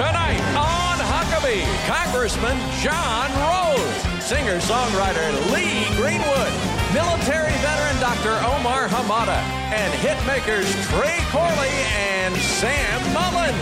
[0.00, 6.52] Tonight on Huckabee, Congressman John Rose, singer-songwriter Lee Greenwood,
[6.94, 8.32] military veteran Dr.
[8.48, 9.36] Omar Hamada,
[9.74, 11.68] and hitmakers Trey Corley
[11.98, 13.54] and Sam Mullen.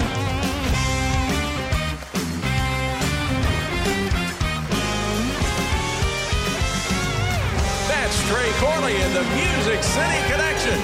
[7.89, 10.79] That's Trey Corley in the Music City Connection.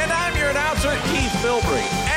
[0.00, 2.11] And I'm your announcer, Keith Bilbrey.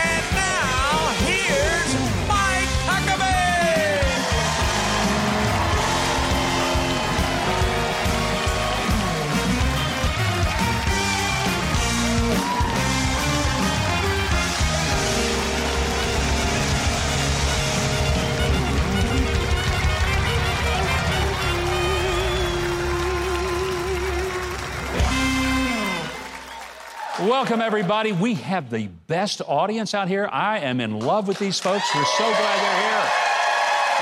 [27.21, 28.12] Welcome, everybody.
[28.12, 30.27] We have the best audience out here.
[30.30, 31.96] I am in love with these folks.
[31.96, 33.12] We're so glad they're here.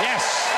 [0.00, 0.50] Yes.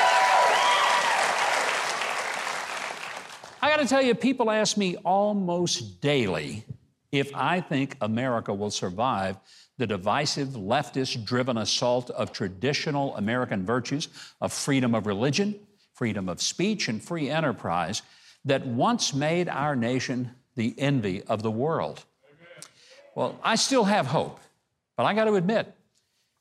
[3.61, 6.65] I got to tell you, people ask me almost daily
[7.11, 9.37] if I think America will survive
[9.77, 14.07] the divisive, leftist driven assault of traditional American virtues
[14.41, 15.59] of freedom of religion,
[15.93, 18.01] freedom of speech, and free enterprise
[18.45, 22.03] that once made our nation the envy of the world.
[23.17, 24.39] Well, I still have hope,
[24.95, 25.73] but I got to admit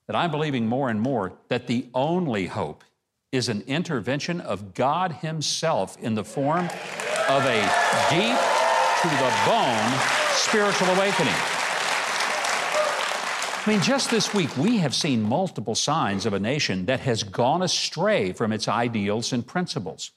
[0.09, 2.85] that I'm believing more and more that the only hope
[3.33, 7.61] is an intervention of God Himself in the form of a
[8.11, 8.37] deep
[9.01, 9.99] to the bone
[10.33, 11.33] spiritual awakening.
[13.65, 17.23] I mean, just this week, we have seen multiple signs of a nation that has
[17.23, 20.11] gone astray from its ideals and principles.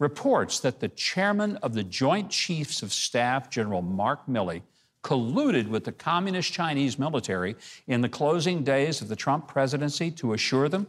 [0.00, 4.62] Reports that the chairman of the Joint Chiefs of Staff, General Mark Milley,
[5.02, 10.32] colluded with the communist Chinese military in the closing days of the Trump presidency to
[10.32, 10.86] assure them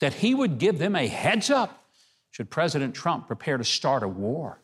[0.00, 1.84] that he would give them a heads up
[2.30, 4.60] should President Trump prepare to start a war.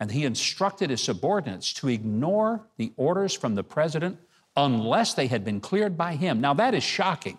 [0.00, 4.18] And he instructed his subordinates to ignore the orders from the president
[4.56, 6.40] unless they had been cleared by him.
[6.40, 7.38] Now, that is shocking.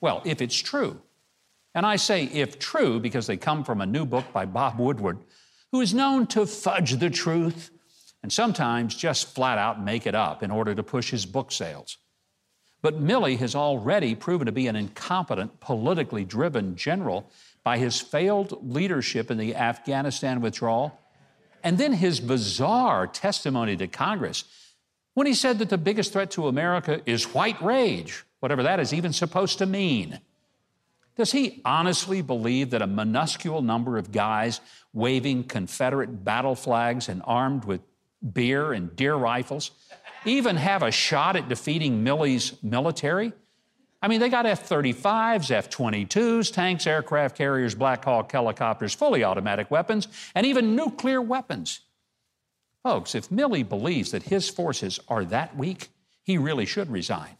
[0.00, 1.00] Well, if it's true,
[1.74, 5.18] and I say if true because they come from a new book by Bob Woodward,
[5.72, 7.70] who is known to fudge the truth
[8.24, 11.98] and sometimes just flat out make it up in order to push his book sales.
[12.80, 17.30] But Milley has already proven to be an incompetent, politically driven general
[17.64, 20.98] by his failed leadership in the Afghanistan withdrawal,
[21.62, 24.44] and then his bizarre testimony to Congress
[25.12, 28.94] when he said that the biggest threat to America is white rage, whatever that is
[28.94, 30.18] even supposed to mean.
[31.16, 34.62] Does he honestly believe that a minuscule number of guys
[34.94, 37.82] waving Confederate battle flags and armed with
[38.32, 39.70] beer and deer rifles
[40.24, 43.32] even have a shot at defeating Milley's military?
[44.00, 49.24] I mean, they got F 35s, F 22s, tanks, aircraft carriers, Black Hawk helicopters, fully
[49.24, 51.80] automatic weapons, and even nuclear weapons.
[52.82, 55.88] Folks, if Milley believes that his forces are that weak,
[56.22, 57.36] he really should resign.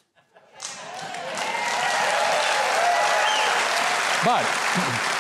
[4.25, 5.14] But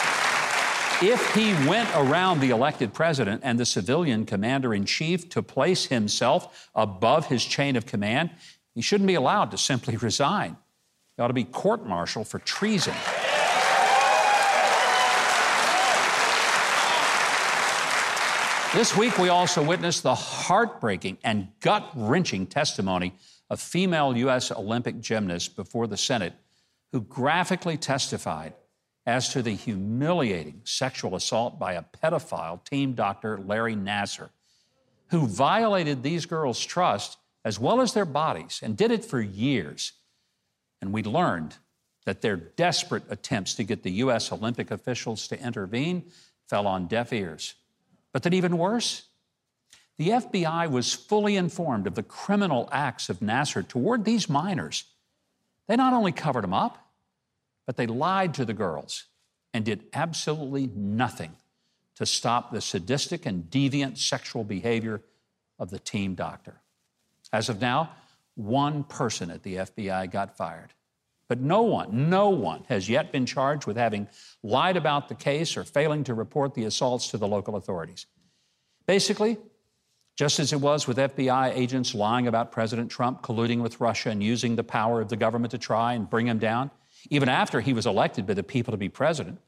[1.03, 5.87] if he went around the elected president and the civilian commander in chief to place
[5.87, 8.31] himself above his chain of command,
[8.75, 10.57] he shouldn't be allowed to simply resign.
[11.17, 12.95] He ought to be court martialed for treason.
[18.75, 23.15] This week, we also witnessed the heartbreaking and gut wrenching testimony
[23.49, 24.51] of female U.S.
[24.51, 26.33] Olympic gymnasts before the Senate
[26.91, 28.53] who graphically testified
[29.07, 34.31] as to the humiliating sexual assault by a pedophile team doctor, Larry Nassar,
[35.09, 39.93] who violated these girls' trust as well as their bodies and did it for years.
[40.81, 41.57] And we learned
[42.07, 44.33] that their desperate attempts to get the U.S.
[44.33, 46.05] Olympic officials to intervene
[46.49, 47.55] fell on deaf ears.
[48.13, 49.05] But that even worse,
[49.97, 54.85] the FBI was fully informed of the criminal acts of Nassar toward these minors.
[55.67, 56.84] They not only covered them up,
[57.67, 59.05] but they lied to the girls
[59.53, 61.37] and did absolutely nothing
[61.97, 65.01] to stop the sadistic and deviant sexual behavior
[65.59, 66.61] of the team doctor.
[67.33, 67.91] As of now,
[68.35, 70.73] one person at the FBI got fired.
[71.29, 74.09] But no one, no one has yet been charged with having
[74.43, 78.07] lied about the case or failing to report the assaults to the local authorities.
[78.87, 79.39] Basically,
[80.17, 84.23] just as it was with FBI agents lying about President Trump colluding with Russia and
[84.23, 86.71] using the power of the government to try and bring him down,
[87.11, 89.39] even after he was elected by the people to be president,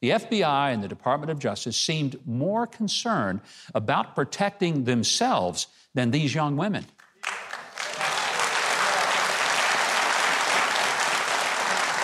[0.00, 3.40] the FBI and the Department of Justice seemed more concerned
[3.74, 6.84] about protecting themselves than these young women.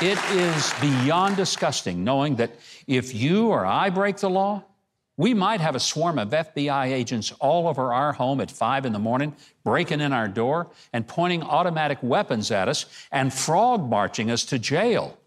[0.00, 2.52] It is beyond disgusting knowing that
[2.86, 4.62] if you or I break the law,
[5.18, 8.92] we might have a swarm of FBI agents all over our home at five in
[8.92, 9.34] the morning,
[9.64, 14.60] breaking in our door and pointing automatic weapons at us and frog marching us to
[14.60, 15.18] jail.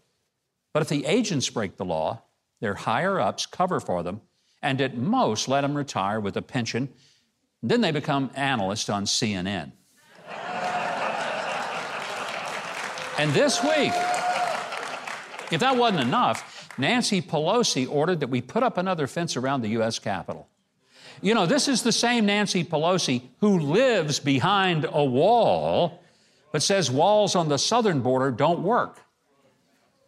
[0.72, 2.22] But if the agents break the law,
[2.62, 4.22] their higher ups cover for them
[4.62, 6.88] and at most let them retire with a pension.
[7.62, 9.72] Then they become analysts on CNN.
[13.18, 13.92] and this week,
[15.52, 19.68] if that wasn't enough, Nancy Pelosi ordered that we put up another fence around the
[19.68, 19.98] U.S.
[19.98, 20.48] Capitol.
[21.20, 26.02] You know, this is the same Nancy Pelosi who lives behind a wall,
[26.50, 29.00] but says walls on the southern border don't work.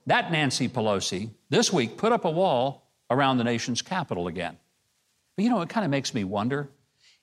[0.07, 4.57] That Nancy Pelosi this week put up a wall around the nation's capital again.
[5.37, 6.71] But you know, it kind of makes me wonder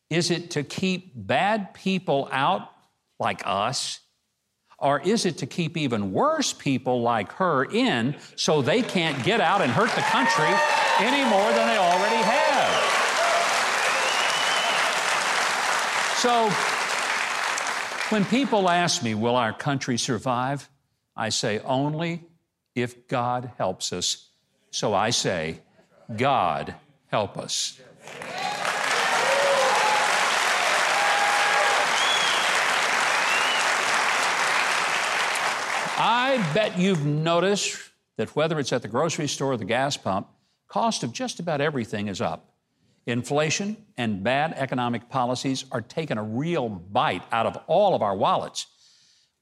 [0.10, 2.70] is it to keep bad people out
[3.18, 4.02] like us
[4.82, 9.40] or is it to keep even worse people like her in so they can't get
[9.40, 10.50] out and hurt the country
[11.00, 12.92] any more than they already have?
[16.18, 16.50] So,
[18.10, 20.70] when people ask me, will our country survive?
[21.16, 22.24] I say, only
[22.76, 24.30] if God helps us.
[24.72, 25.60] So I say,
[26.16, 26.76] God
[27.08, 27.80] help us.
[36.04, 37.78] I bet you've noticed
[38.18, 40.30] that whether it's at the grocery store or the gas pump,
[40.68, 42.56] cost of just about everything is up.
[43.06, 48.16] Inflation and bad economic policies are taking a real bite out of all of our
[48.16, 48.66] wallets.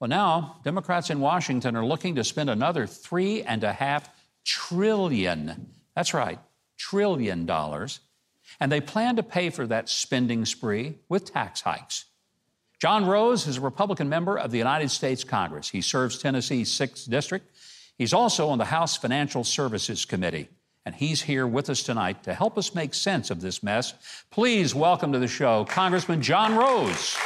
[0.01, 4.09] Well, now, Democrats in Washington are looking to spend another three and a half
[4.44, 6.39] trillion, that's right,
[6.77, 8.01] trillion dollars,
[8.59, 12.03] and they plan to pay for that spending spree with tax hikes.
[12.79, 15.69] John Rose is a Republican member of the United States Congress.
[15.69, 17.45] He serves Tennessee's 6th District.
[17.97, 20.47] He's also on the House Financial Services Committee,
[20.85, 23.95] and he's here with us tonight to help us make sense of this mess.
[24.31, 27.17] Please welcome to the show Congressman John Rose.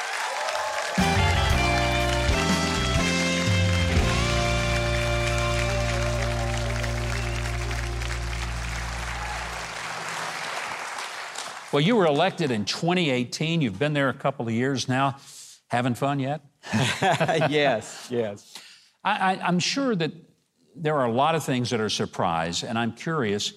[11.71, 13.61] Well, you were elected in 2018.
[13.61, 15.17] You've been there a couple of years now.
[15.73, 16.41] Having fun yet?
[17.49, 18.59] yes, yes.
[19.03, 20.11] I, am sure that
[20.75, 23.53] there are a lot of things that are a surprise, and I'm curious.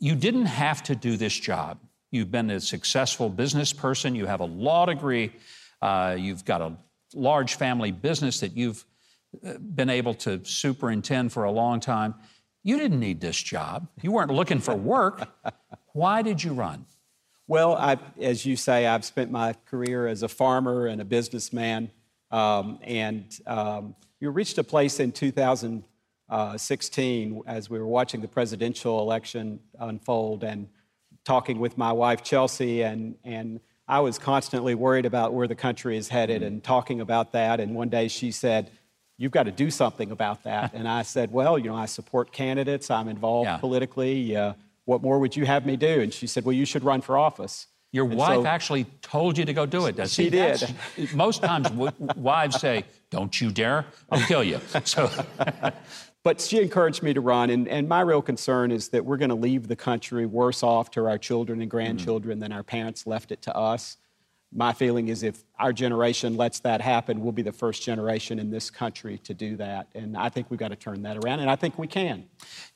[0.00, 1.78] You didn't have to do this job.
[2.10, 4.16] You've been a successful business person.
[4.16, 5.30] You have a law degree.
[5.80, 6.76] Uh, you've got a
[7.14, 8.84] large family business that you've
[9.46, 12.16] uh, been able to superintend for a long time.
[12.64, 13.86] You didn't need this job.
[14.02, 15.28] You weren't looking for work.
[15.92, 16.84] Why did you run?
[17.50, 21.90] Well, I, as you say, I've spent my career as a farmer and a businessman.
[22.30, 29.00] Um, and um, you reached a place in 2016 as we were watching the presidential
[29.00, 30.68] election unfold and
[31.24, 35.96] talking with my wife, Chelsea, and, and I was constantly worried about where the country
[35.96, 37.60] is headed and talking about that.
[37.60, 38.70] And one day she said,
[39.20, 40.74] You've got to do something about that.
[40.74, 43.56] and I said, Well, you know, I support candidates, I'm involved yeah.
[43.56, 44.36] politically.
[44.36, 44.52] Uh,
[44.88, 46.00] what more would you have me do?
[46.00, 47.66] And she said, Well, you should run for office.
[47.92, 50.24] Your and wife so, actually told you to go do it, does she?
[50.24, 50.74] She did.
[51.14, 51.70] most times
[52.16, 54.60] wives say, Don't you dare, I'll kill you.
[54.84, 55.10] So.
[56.24, 59.28] but she encouraged me to run, and, and my real concern is that we're going
[59.28, 62.40] to leave the country worse off to our children and grandchildren mm-hmm.
[62.40, 63.98] than our parents left it to us
[64.52, 68.50] my feeling is if our generation lets that happen, we'll be the first generation in
[68.50, 69.88] this country to do that.
[69.94, 72.24] And I think we've got to turn that around, and I think we can.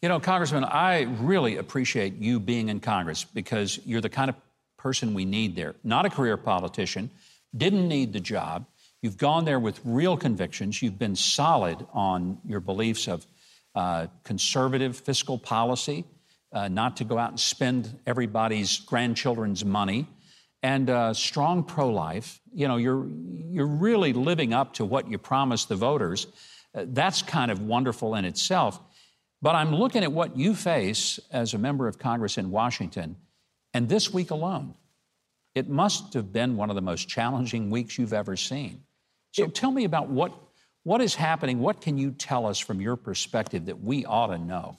[0.02, 4.37] You know, Congressman, I really appreciate you being in Congress because you're the kind of
[4.76, 5.75] person we need there.
[5.83, 7.11] Not a career politician,
[7.57, 8.67] didn't need the job.
[9.00, 10.83] You've gone there with real convictions.
[10.83, 13.26] You've been solid on your beliefs of
[13.75, 16.05] uh, conservative fiscal policy,
[16.52, 20.07] uh, not to go out and spend everybody's grandchildren's money
[20.62, 22.40] and uh, strong pro-life.
[22.54, 23.07] You know, you're
[23.50, 26.26] you're really living up to what you promised the voters.
[26.75, 28.81] Uh, that's kind of wonderful in itself.
[29.40, 33.16] But I'm looking at what you face as a member of Congress in Washington,
[33.75, 34.75] and this week alone,
[35.54, 38.85] it must have been one of the most challenging weeks you've ever seen.
[39.33, 40.33] So tell me about what
[40.85, 41.61] What is happening?
[41.61, 44.78] What can you tell us from your perspective that we ought to know?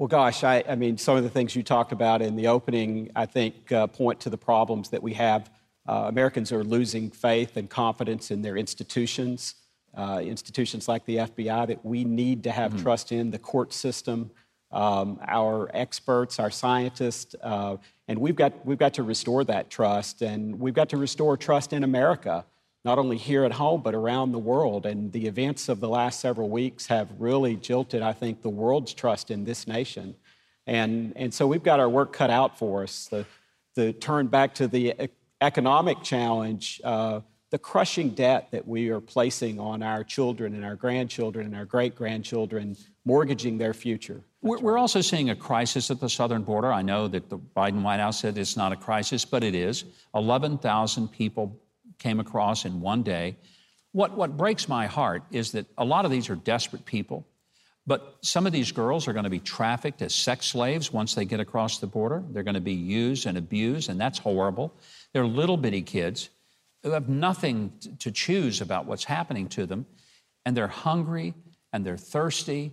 [0.00, 3.10] Well, gosh, I, I mean, some of the things you talked about in the opening,
[3.14, 5.50] I think, uh, point to the problems that we have.
[5.86, 9.56] Uh, Americans are losing faith and confidence in their institutions,
[9.94, 12.82] uh, institutions like the FBI that we need to have mm-hmm.
[12.82, 14.30] trust in, the court system,
[14.72, 17.76] um, our experts, our scientists, uh,
[18.08, 21.74] and we've got, we've got to restore that trust, and we've got to restore trust
[21.74, 22.46] in America,
[22.84, 24.86] not only here at home, but around the world.
[24.86, 28.94] And the events of the last several weeks have really jilted, I think, the world's
[28.94, 30.14] trust in this nation.
[30.66, 33.06] And, and so we've got our work cut out for us.
[33.06, 33.26] The,
[33.74, 35.10] the turn back to the
[35.40, 37.20] economic challenge, uh,
[37.50, 41.64] the crushing debt that we are placing on our children and our grandchildren and our
[41.64, 44.22] great grandchildren, mortgaging their future.
[44.42, 46.72] We're, we're, also seeing a crisis at the southern border.
[46.72, 49.84] I know that the Biden White House said it's not a crisis, but it is.
[50.14, 51.59] 11,000 people
[52.00, 53.36] came across in one day.
[53.92, 57.26] What, what breaks my heart is that a lot of these are desperate people,
[57.86, 61.24] but some of these girls are going to be trafficked as sex slaves once they
[61.24, 62.24] get across the border.
[62.30, 64.74] They're going to be used and abused, and that's horrible.
[65.12, 66.30] They're little bitty kids
[66.82, 69.86] who have nothing to choose about what's happening to them,
[70.44, 71.34] and they're hungry
[71.72, 72.72] and they're thirsty,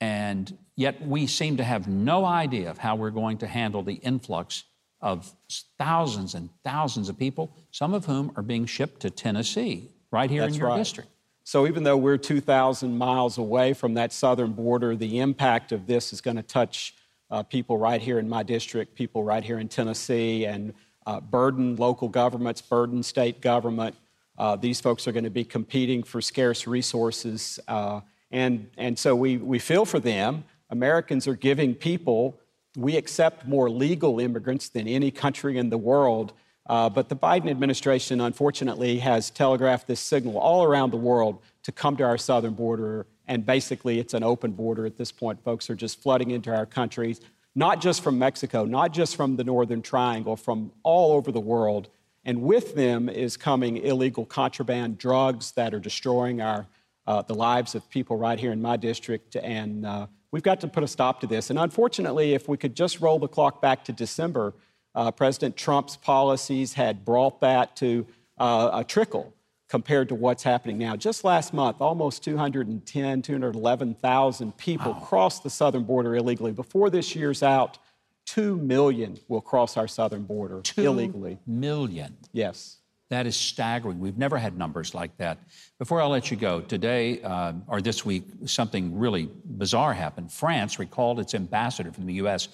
[0.00, 3.94] and yet we seem to have no idea of how we're going to handle the
[3.94, 4.64] influx
[5.04, 5.30] of
[5.78, 10.40] thousands and thousands of people, some of whom are being shipped to Tennessee, right here
[10.40, 10.78] That's in your right.
[10.78, 11.10] district.
[11.44, 16.14] So, even though we're 2,000 miles away from that southern border, the impact of this
[16.14, 16.94] is going to touch
[17.30, 20.72] uh, people right here in my district, people right here in Tennessee, and
[21.06, 23.94] uh, burden local governments, burden state government.
[24.38, 27.60] Uh, these folks are going to be competing for scarce resources.
[27.68, 30.44] Uh, and, and so we, we feel for them.
[30.70, 32.40] Americans are giving people,
[32.76, 36.32] we accept more legal immigrants than any country in the world.
[36.66, 41.72] Uh, but the Biden administration, unfortunately, has telegraphed this signal all around the world to
[41.72, 43.06] come to our southern border.
[43.28, 45.42] And basically, it's an open border at this point.
[45.44, 47.20] Folks are just flooding into our countries
[47.54, 51.88] not just from Mexico, not just from the Northern Triangle, from all over the world.
[52.24, 56.66] And with them is coming illegal contraband drugs that are destroying our,
[57.06, 59.36] uh, the lives of people right here in my district.
[59.36, 61.48] And uh, we've got to put a stop to this.
[61.48, 64.52] And unfortunately, if we could just roll the clock back to December,
[64.92, 68.04] uh, President Trump's policies had brought that to
[68.36, 69.32] uh, a trickle
[69.68, 70.96] compared to what's happening now.
[70.96, 74.98] Just last month, almost 210, 211,000 people wow.
[74.98, 76.50] crossed the southern border illegally.
[76.50, 77.78] Before this year's out,
[78.26, 81.38] 2 million will cross our southern border Two illegally.
[81.46, 82.16] Million.
[82.32, 82.78] Yes.
[83.14, 84.00] That is staggering.
[84.00, 85.38] We've never had numbers like that.
[85.78, 90.32] Before I let you go, today uh, or this week, something really bizarre happened.
[90.32, 92.48] France recalled its ambassador from the U.S.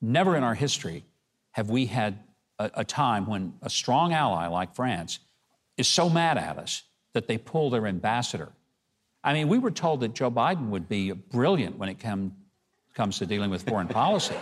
[0.00, 1.02] Never in our history
[1.50, 2.16] have we had
[2.60, 5.18] a, a time when a strong ally like France
[5.76, 8.50] is so mad at us that they pull their ambassador.
[9.24, 12.36] I mean, we were told that Joe Biden would be brilliant when it come,
[12.94, 14.36] comes to dealing with foreign policy.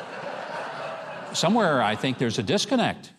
[1.32, 3.14] Somewhere, I think there's a disconnect.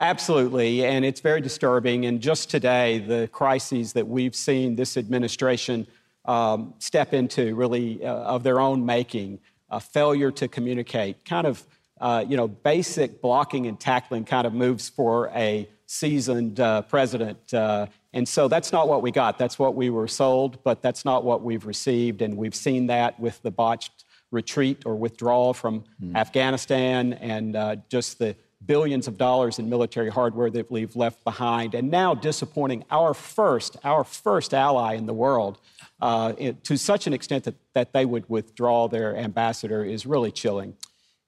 [0.00, 2.06] Absolutely, and it's very disturbing.
[2.06, 5.88] And just today, the crises that we've seen this administration
[6.24, 9.40] um, step into, really uh, of their own making,
[9.70, 11.66] a failure to communicate, kind of,
[12.00, 17.52] uh, you know, basic blocking and tackling kind of moves for a seasoned uh, president.
[17.52, 19.36] Uh, and so that's not what we got.
[19.36, 22.22] That's what we were sold, but that's not what we've received.
[22.22, 26.14] And we've seen that with the botched retreat or withdrawal from mm.
[26.14, 31.74] Afghanistan and uh, just the billions of dollars in military hardware that we've left behind.
[31.74, 35.58] And now disappointing our first, our first ally in the world.
[36.00, 36.32] Uh,
[36.64, 40.76] to such an extent that, that they would withdraw their ambassador is really chilling.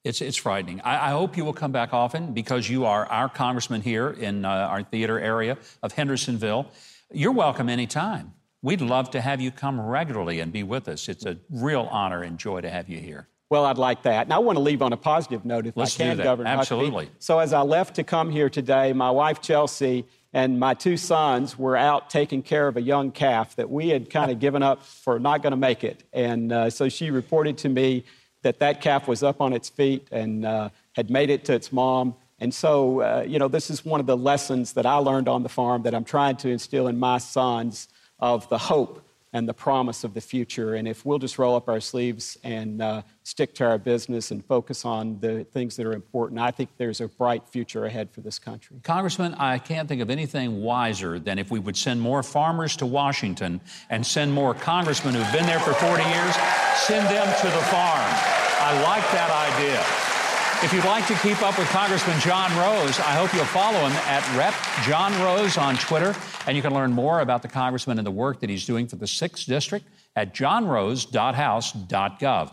[0.03, 0.81] It's, it's frightening.
[0.81, 4.45] I, I, hope you will come back often because you are our congressman here in
[4.45, 6.71] uh, our theater area of Hendersonville.
[7.11, 8.33] You're welcome anytime.
[8.63, 11.09] We'd love to have you come regularly and be with us.
[11.09, 13.27] It's a real honor and joy to have you here.
[13.51, 14.27] Well, I'd like that.
[14.27, 16.23] And I want to leave on a positive note if Let's I can, do that.
[16.23, 16.49] Governor.
[16.49, 17.09] Absolutely.
[17.19, 21.59] So, as I left to come here today, my wife Chelsea and my two sons
[21.59, 24.81] were out taking care of a young calf that we had kind of given up
[24.85, 26.01] for not going to make it.
[26.13, 28.05] And uh, so she reported to me
[28.43, 31.73] that that calf was up on its feet and uh, had made it to its
[31.73, 32.15] mom.
[32.39, 35.43] And so, uh, you know, this is one of the lessons that I learned on
[35.43, 39.53] the farm that I'm trying to instill in my sons of the hope and the
[39.53, 40.75] promise of the future.
[40.75, 44.43] And if we'll just roll up our sleeves and uh, stick to our business and
[44.45, 48.21] focus on the things that are important, I think there's a bright future ahead for
[48.21, 48.77] this country.
[48.83, 52.85] Congressman, I can't think of anything wiser than if we would send more farmers to
[52.85, 56.35] Washington and send more congressmen who've been there for 40 years,
[56.75, 58.11] send them to the farm.
[58.63, 60.00] I like that idea.
[60.63, 63.93] If you'd like to keep up with Congressman John Rose, I hope you'll follow him
[64.05, 64.53] at Rep
[64.85, 66.15] John Rose on Twitter.
[66.45, 68.95] And you can learn more about the congressman and the work that he's doing for
[68.95, 72.51] the 6th District at johnrose.house.gov.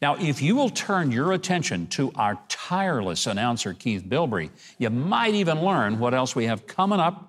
[0.00, 5.34] Now, if you will turn your attention to our tireless announcer, Keith Bilbrey, you might
[5.34, 7.28] even learn what else we have coming up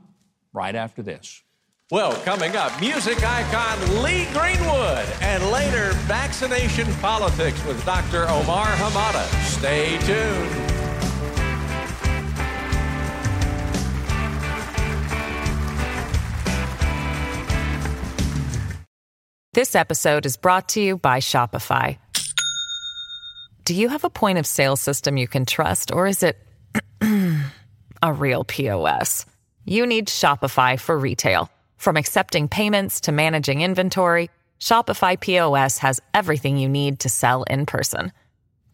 [0.53, 1.41] right after this.
[1.89, 8.29] Well, coming up, music icon Lee Greenwood, and later, vaccination politics with Dr.
[8.29, 9.48] Omar Hamada.
[9.59, 10.49] Stay tuned.
[19.53, 21.97] This episode is brought to you by Shopify.
[23.65, 26.37] Do you have a point of sale system you can trust, or is it
[28.01, 29.25] a real POS?
[29.65, 31.51] You need Shopify for retail.
[31.75, 34.29] From accepting payments to managing inventory,
[34.61, 38.13] Shopify POS has everything you need to sell in person.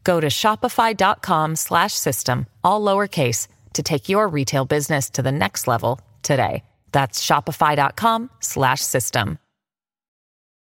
[0.06, 5.68] Go to shopify.com slash system, all lowercase to take your retail business to the next
[5.68, 6.64] level today.
[6.94, 9.40] That's shopify.com slash system.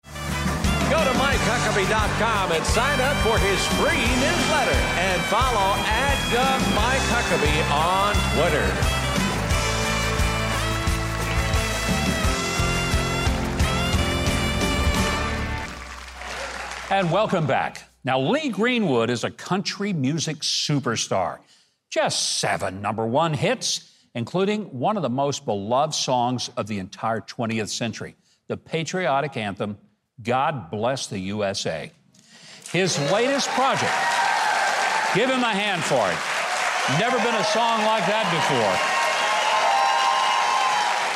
[0.04, 6.18] Go to MikeHuckabee.com and sign up for his free newsletter and follow at
[6.76, 6.98] Mike
[7.72, 8.68] on Twitter.
[16.90, 17.87] And welcome back.
[18.04, 21.40] Now, Lee Greenwood is a country music superstar.
[21.90, 27.22] Just seven number one hits, including one of the most beloved songs of the entire
[27.22, 28.16] 20th century,
[28.48, 29.78] the patriotic anthem,
[30.22, 31.92] God Bless the USA.
[32.72, 33.94] His latest project,
[35.14, 36.18] give him a hand for it.
[37.00, 38.98] Never been a song like that before.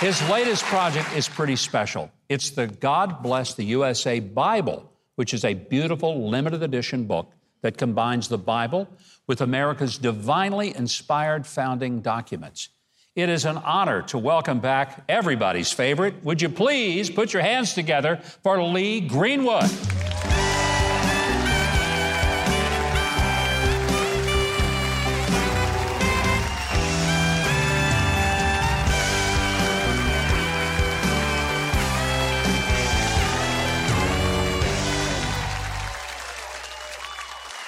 [0.08, 2.12] His latest project is pretty special.
[2.28, 4.91] It's the God Bless the USA Bible
[5.22, 8.88] which is a beautiful limited edition book that combines the Bible
[9.28, 12.70] with America's divinely inspired founding documents.
[13.16, 16.24] It is an honor to welcome back everybody's favorite.
[16.24, 19.70] Would you please put your hands together for Lee Greenwood?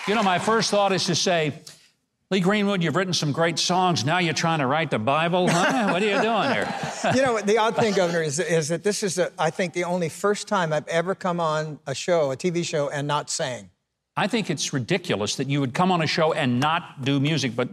[0.07, 1.53] You know, my first thought is to say,
[2.29, 4.03] Lee Greenwood, you've written some great songs.
[4.03, 5.91] Now you're trying to write the Bible, huh?
[5.91, 6.73] what are you doing here?
[7.15, 9.85] you know, the odd thing, Governor, is, is that this is, a, I think, the
[9.85, 13.69] only first time I've ever come on a show, a TV show, and not sang.
[14.17, 17.55] I think it's ridiculous that you would come on a show and not do music,
[17.55, 17.69] but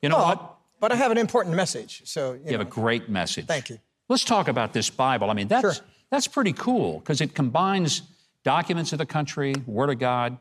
[0.00, 0.54] you know what?
[0.78, 3.46] But I have an important message, so you, You have a great message.
[3.46, 3.78] Thank you.
[4.08, 5.30] Let's talk about this Bible.
[5.30, 5.84] I mean, that's Sure.
[6.10, 8.02] that's pretty cool because it combines
[8.44, 10.38] documents of the country, Word of God.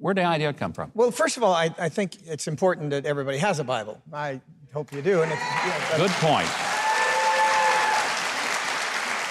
[0.00, 0.90] Where'd the idea come from?
[0.94, 4.00] Well, first of all, I, I think it's important that everybody has a Bible.
[4.10, 4.40] I
[4.72, 5.20] hope you do.
[5.20, 6.48] And if, that's- Good point.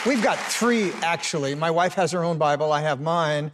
[0.06, 1.56] We've got three, actually.
[1.56, 2.72] My wife has her own Bible.
[2.72, 3.52] I have mine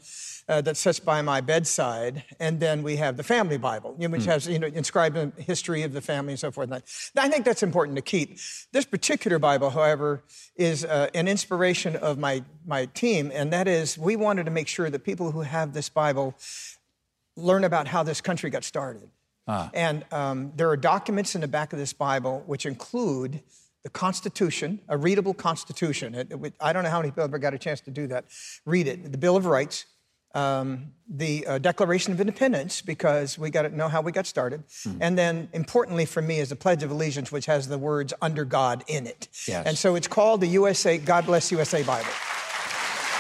[0.49, 2.23] uh, that sits by my bedside.
[2.39, 5.31] And then we have the family Bible, you know, which has, you know, inscribed in
[5.37, 6.69] history of the family and so forth.
[6.69, 6.83] And
[7.17, 8.37] I think that's important to keep.
[8.73, 10.21] This particular Bible, however,
[10.57, 13.31] is uh, an inspiration of my, my team.
[13.33, 16.35] And that is, we wanted to make sure that people who have this Bible
[17.35, 19.09] learn about how this country got started.
[19.73, 23.41] And um, there are documents in the back of this Bible which include
[23.83, 26.15] the Constitution, a readable Constitution.
[26.15, 28.25] It- it- I don't know how many people ever got a chance to do that.
[28.65, 29.11] Read it.
[29.11, 29.85] The Bill of Rights,
[30.33, 34.63] um, the uh, Declaration of Independence, because we got to know how we got started.
[34.99, 38.43] And then, importantly for me, is the Pledge of Allegiance, which has the words under
[38.45, 39.27] God in it.
[39.47, 39.67] Yes.
[39.67, 42.09] And so it's called the USA, God Bless USA Bible.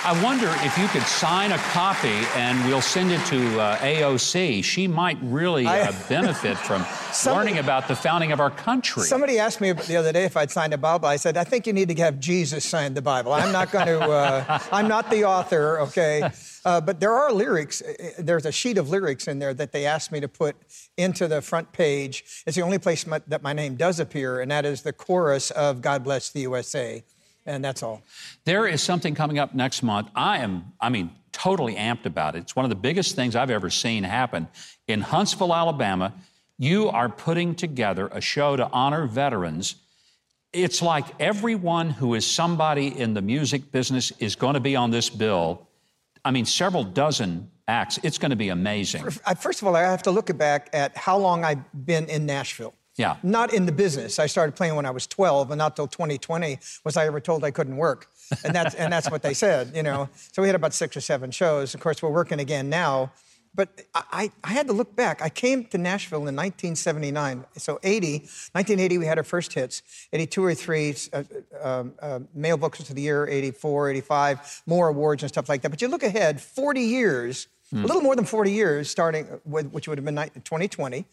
[0.07, 4.63] I wonder if you could sign a copy and we'll send it to uh, AOC.
[4.63, 9.01] She might really uh, benefit from Somebody- learning about the founding of our country.
[9.01, 11.07] Somebody asked me the other day if I'd signed a Bible.
[11.07, 13.33] I said, I think you need to have Jesus sign the Bible.
[13.33, 16.29] I'm not going to, uh, I'm not the author, okay?
[16.63, 17.81] Uh, but there are lyrics.
[17.81, 20.55] uh, There's a sheet of lyrics in there that they asked me to put
[20.97, 22.43] into the front page.
[22.45, 25.49] It's the only place my, that my name does appear, and that is the chorus
[25.49, 27.03] of God Bless the USA.
[27.45, 28.01] And that's all.
[28.45, 30.09] There is something coming up next month.
[30.15, 32.39] I am, I mean, totally amped about it.
[32.39, 34.47] It's one of the biggest things I've ever seen happen.
[34.87, 36.13] In Huntsville, Alabama,
[36.57, 39.75] you are putting together a show to honor veterans.
[40.53, 44.89] It's like everyone who is somebody in the music business is going to be on
[44.89, 45.67] this bill.
[46.23, 47.99] I mean, several dozen acts.
[48.03, 49.03] It's going to be amazing.
[49.39, 52.73] First of all, I have to look back at how long I've been in Nashville.
[52.97, 53.17] Yeah.
[53.23, 54.19] Not in the business.
[54.19, 57.43] I started playing when I was 12, and not till 2020 was I ever told
[57.43, 58.07] I couldn't work.
[58.43, 60.09] And that's, and that's what they said, you know.
[60.31, 61.73] So we had about six or seven shows.
[61.73, 63.11] Of course, we're working again now,
[63.53, 65.21] but I, I had to look back.
[65.21, 67.45] I came to Nashville in 1979.
[67.57, 69.81] So 80, 1980, we had our first hits.
[70.11, 71.23] 82 or 3, uh,
[71.61, 75.69] uh, uh, Male Vocalist of the Year, 84, 85, more awards and stuff like that.
[75.69, 77.83] But you look ahead, 40 years, mm.
[77.83, 81.05] a little more than 40 years, starting with, which would have been 2020.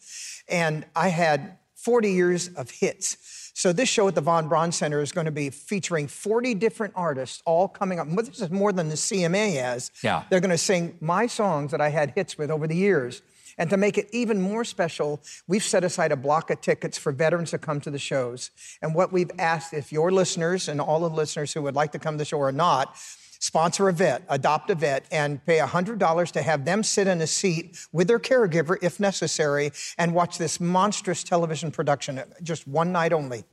[0.49, 3.51] And I had 40 years of hits.
[3.55, 6.93] So this show at the Von Braun Center is going to be featuring 40 different
[6.95, 8.07] artists all coming up.
[8.09, 9.91] This is more than the CMA has.
[10.01, 10.23] Yeah.
[10.29, 13.21] They're going to sing my songs that I had hits with over the years.
[13.57, 17.11] And to make it even more special, we've set aside a block of tickets for
[17.11, 18.49] veterans to come to the shows.
[18.81, 21.91] And what we've asked, if your listeners and all of the listeners who would like
[21.91, 22.95] to come to the show or not,
[23.43, 27.27] sponsor a vet, adopt a vet, and pay $100 to have them sit in a
[27.27, 33.11] seat with their caregiver if necessary and watch this monstrous television production, just one night
[33.11, 33.43] only.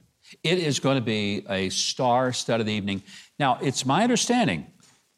[0.45, 3.03] It is going to be a star studded evening.
[3.41, 4.69] Now, it's my understanding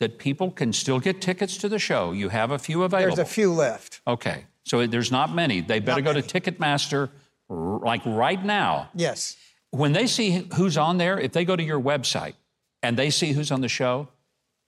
[0.00, 2.12] that people can still get tickets to the show.
[2.12, 3.16] You have a few available.
[3.16, 4.00] There's a few left.
[4.06, 4.46] Okay.
[4.64, 5.60] So there's not many.
[5.60, 6.26] They better not go many.
[6.26, 7.10] to Ticketmaster
[7.50, 8.88] like right now.
[8.94, 9.36] Yes.
[9.70, 12.34] When they see who's on there, if they go to your website
[12.82, 14.08] and they see who's on the show,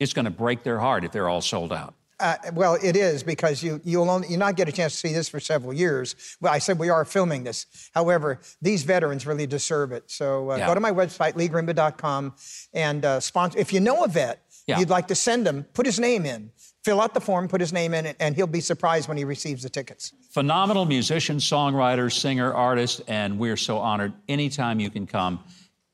[0.04, 1.94] it's going to break their heart if they're all sold out.
[2.20, 5.12] Uh, well, it is because you you'll only you not get a chance to see
[5.12, 6.36] this for several years.
[6.40, 7.66] Well, I said we are filming this.
[7.92, 10.08] However, these veterans really deserve it.
[10.08, 10.68] So uh, yeah.
[10.68, 12.34] go to my website leegreenwood.com
[12.72, 13.58] and uh, sponsor.
[13.58, 14.78] If you know a vet yeah.
[14.78, 16.50] you'd like to send him, put his name in.
[16.84, 19.62] Fill out the form, put his name in, and he'll be surprised when he receives
[19.62, 20.12] the tickets.
[20.30, 25.42] Phenomenal musician, songwriter, singer, artist, and we're so honored anytime you can come.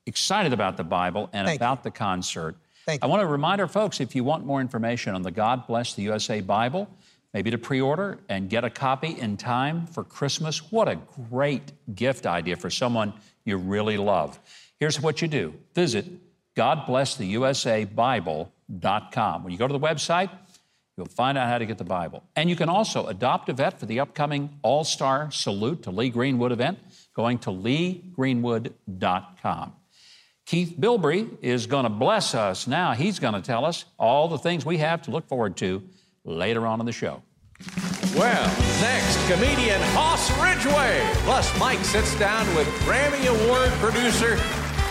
[0.07, 1.83] Excited about the Bible and Thank about you.
[1.85, 2.57] the concert.
[2.90, 3.07] Thank you.
[3.07, 5.94] I want to remind our folks if you want more information on the God Bless
[5.94, 6.88] the USA Bible,
[7.33, 10.98] maybe to pre order and get a copy in time for Christmas, what a
[11.31, 13.12] great gift idea for someone
[13.44, 14.40] you really love.
[14.81, 16.05] Here's what you do visit
[16.57, 19.44] GodBlessTheUSABible.com.
[19.44, 20.31] When you go to the website,
[20.96, 22.24] you'll find out how to get the Bible.
[22.35, 26.11] And you can also adopt a vet for the upcoming All Star Salute to Lee
[26.11, 26.81] Greenwood event,
[27.14, 29.74] going to leegreenwood.com.
[30.51, 32.91] Keith Bilbrey is going to bless us now.
[32.91, 35.81] He's going to tell us all the things we have to look forward to
[36.25, 37.23] later on in the show.
[38.17, 38.49] Well,
[38.81, 41.09] next, comedian Hoss Ridgway.
[41.23, 44.35] Plus, Mike sits down with Grammy Award producer,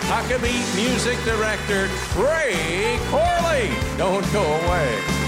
[0.08, 3.70] Huckabee music director Trey Corley.
[3.98, 5.19] Don't go away.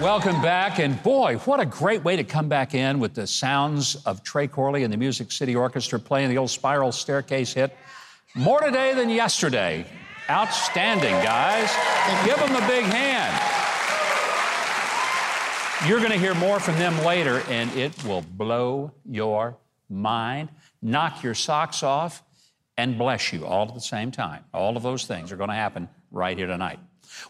[0.00, 0.78] Welcome back.
[0.78, 4.46] And boy, what a great way to come back in with the sounds of Trey
[4.46, 7.76] Corley and the Music City Orchestra playing the old Spiral Starecase hit.
[8.36, 9.84] More today than yesterday.
[10.30, 11.74] Outstanding, guys.
[12.24, 13.34] Give them a big hand.
[15.88, 19.56] You're going to hear more from them later, and it will blow your
[19.90, 22.22] mind, knock your socks off,
[22.76, 24.44] and bless you all at the same time.
[24.54, 26.78] All of those things are going to happen right here tonight.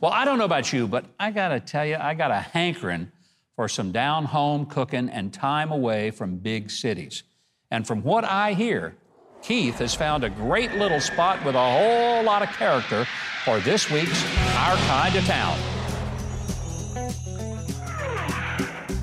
[0.00, 2.40] Well, I don't know about you, but I got to tell you, I got a
[2.40, 3.10] hankering
[3.56, 7.24] for some down home cooking and time away from big cities.
[7.70, 8.96] And from what I hear,
[9.42, 13.06] Keith has found a great little spot with a whole lot of character
[13.44, 14.24] for this week's
[14.56, 15.58] Our Kind of Town.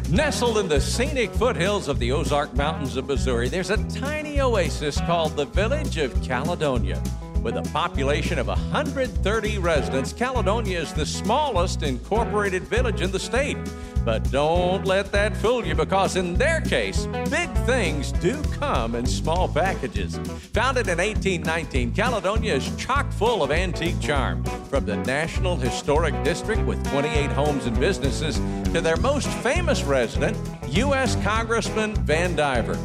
[0.09, 5.01] Nestled in the scenic foothills of the Ozark Mountains of Missouri, there's a tiny oasis
[5.01, 7.01] called the Village of Caledonia.
[7.45, 13.55] With a population of 130 residents, Caledonia is the smallest incorporated village in the state.
[14.03, 19.05] But don't let that fool you because, in their case, big things do come in
[19.05, 20.17] small packages.
[20.53, 24.43] Founded in 1819, Caledonia is chock full of antique charm.
[24.67, 28.37] From the National Historic District with 28 homes and businesses
[28.73, 30.35] to their most famous resident,
[30.69, 31.15] U.S.
[31.17, 32.75] Congressman Vandiver,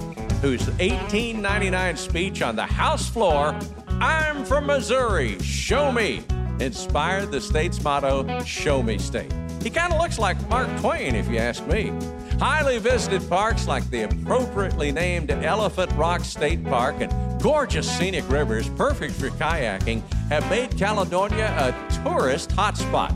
[0.42, 3.58] whose 1899 speech on the House floor
[4.00, 6.22] I'm from Missouri, show me,
[6.58, 9.30] inspired the state's motto, Show Me State.
[9.62, 11.92] He kind of looks like Mark Twain, if you ask me.
[12.38, 18.70] Highly visited parks like the appropriately named Elephant Rock State Park and gorgeous scenic rivers,
[18.70, 23.12] perfect for kayaking, have made Caledonia a tourist hotspot.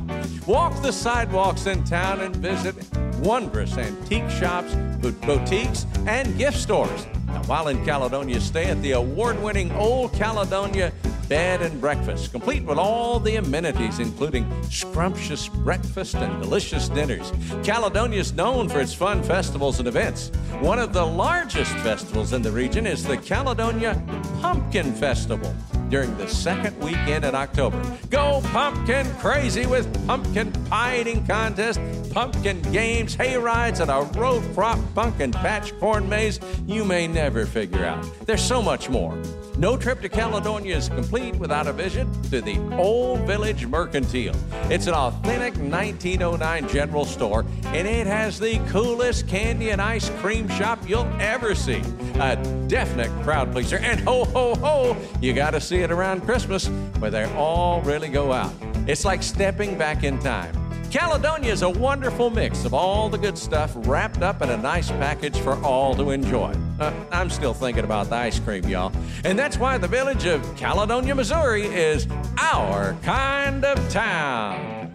[0.47, 2.75] Walk the sidewalks in town and visit
[3.21, 7.07] wondrous antique shops, boutiques, and gift stores.
[7.35, 10.93] Now, while in Caledonia, stay at the award winning Old Caledonia
[11.29, 17.33] Bed and Breakfast, complete with all the amenities, including scrumptious breakfast and delicious dinners.
[17.65, 20.31] Caledonia is known for its fun festivals and events.
[20.61, 24.01] One of the largest festivals in the region is the Caledonia
[24.41, 25.53] Pumpkin Festival.
[25.95, 27.81] during the second weekend in October.
[28.11, 31.79] Go pumpkin crazy with pumpkin pie eating contest,
[32.15, 37.45] pumpkin games, hay rides, and a road crop pumpkin patch corn maze you may never
[37.45, 38.07] figure out.
[38.25, 39.21] There's so much more.
[39.59, 44.35] No trip to Caledonia is complete without a visit to the Old Village Mercantile.
[44.71, 50.49] It's an authentic 1909 general store, and it has the coolest candy and ice cream
[50.49, 51.83] shop you'll ever see.
[52.21, 52.37] A
[52.69, 57.11] definite crowd pleaser, and ho, ho, ho, you got to see it around Christmas where
[57.11, 58.53] they all really go out.
[58.87, 60.64] It's like stepping back in time.
[60.95, 64.93] Caledonia is a wonderful mix of all the good stuff wrapped up in a nice
[64.93, 66.55] package for all to enjoy.
[66.79, 68.93] Uh, I'm still thinking about the ice cream, y'all.
[69.25, 72.07] And that's why the village of Caledonia, Missouri is
[72.39, 74.93] our kind of town.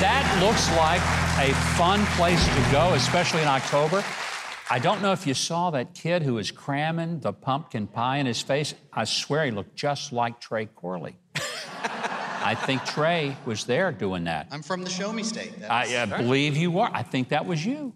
[0.00, 1.02] That looks like
[1.46, 4.02] a fun place to go, especially in October.
[4.70, 8.24] I don't know if you saw that kid who was cramming the pumpkin pie in
[8.24, 8.72] his face.
[8.94, 11.18] I swear he looked just like Trey Corley.
[12.44, 14.48] I think Trey was there doing that.
[14.50, 15.54] I'm from the Show Me State.
[15.68, 16.90] I uh, believe you are.
[16.92, 17.94] I think that was you.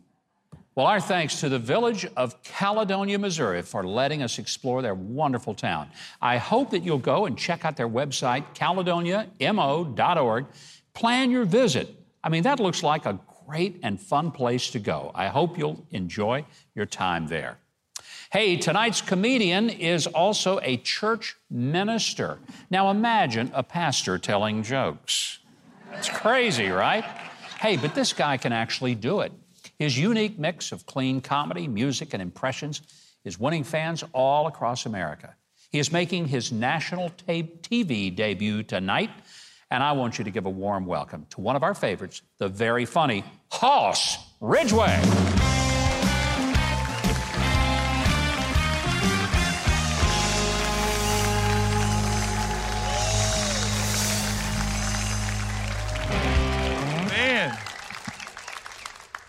[0.74, 5.52] Well, our thanks to the village of Caledonia, Missouri, for letting us explore their wonderful
[5.52, 5.90] town.
[6.22, 10.46] I hope that you'll go and check out their website, caledoniamo.org.
[10.94, 11.94] Plan your visit.
[12.24, 15.10] I mean, that looks like a great and fun place to go.
[15.14, 17.58] I hope you'll enjoy your time there.
[18.30, 22.38] Hey, tonight's comedian is also a church minister.
[22.68, 25.38] Now imagine a pastor telling jokes.
[25.94, 27.04] It's crazy, right?
[27.58, 29.32] Hey, but this guy can actually do it.
[29.78, 32.82] His unique mix of clean comedy, music, and impressions
[33.24, 35.34] is winning fans all across America.
[35.70, 39.10] He is making his national TV debut tonight,
[39.70, 42.48] and I want you to give a warm welcome to one of our favorites, the
[42.48, 45.57] very funny Hoss Ridgway.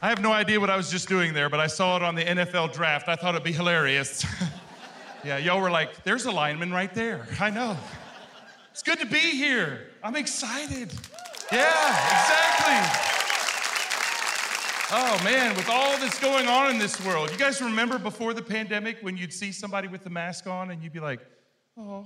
[0.01, 2.15] I have no idea what I was just doing there, but I saw it on
[2.15, 3.09] the NFL draft.
[3.09, 4.25] I thought it'd be hilarious.
[5.25, 7.27] yeah, y'all were like, there's a lineman right there.
[7.39, 7.75] I know.
[8.71, 9.87] It's good to be here.
[10.01, 10.93] I'm excited.
[11.51, 13.09] Yeah, exactly.
[14.91, 18.41] Oh man, with all this going on in this world, you guys remember before the
[18.41, 21.19] pandemic when you'd see somebody with the mask on and you'd be like,
[21.77, 22.05] oh,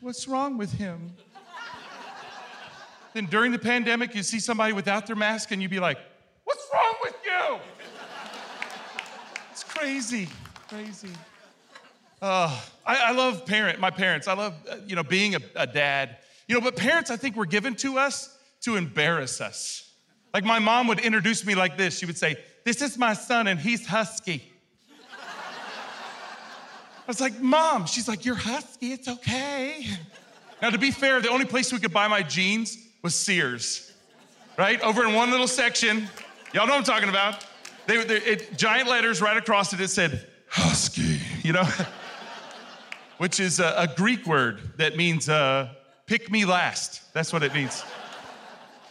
[0.00, 1.12] what's wrong with him?
[3.14, 5.98] then during the pandemic, you'd see somebody without their mask and you'd be like,
[6.44, 7.58] what's wrong with you?
[9.50, 10.28] it's crazy,
[10.68, 11.08] crazy.
[12.20, 14.28] Uh, I, I, love parent, my parents.
[14.28, 16.18] I love, uh, you know, being a, a dad.
[16.46, 19.90] You know, but parents, I think, were given to us to embarrass us.
[20.32, 21.98] Like my mom would introduce me like this.
[21.98, 24.52] She would say, This is my son, and he's husky.
[25.10, 29.84] I was like, Mom, she's like, You're husky, it's okay.
[30.62, 33.92] Now, to be fair, the only place we could buy my jeans was Sears,
[34.56, 34.80] right?
[34.80, 36.08] Over in one little section.
[36.54, 37.44] Y'all know what I'm talking about.
[37.86, 41.68] They, they it, giant letters right across it, it said, Husky, you know?
[43.18, 45.68] Which is a, a, Greek word that means uh,
[46.06, 47.12] pick me last.
[47.14, 47.84] That's what it means.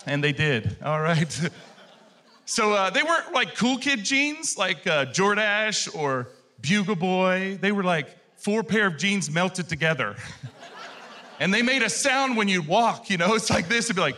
[0.06, 0.77] And they did.
[0.84, 1.51] All right.
[2.45, 6.30] so uh, they weren't like cool kid jeans like uh, Jordache or
[6.62, 7.58] Bugle Boy.
[7.60, 10.15] They were like four pair of jeans melted together.
[11.39, 13.36] and they made a sound when you walk, you know?
[13.36, 13.86] It's like this.
[13.86, 14.17] It'd be like,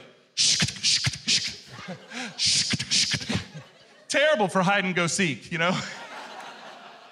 [4.13, 5.75] terrible for hide and go seek, you know?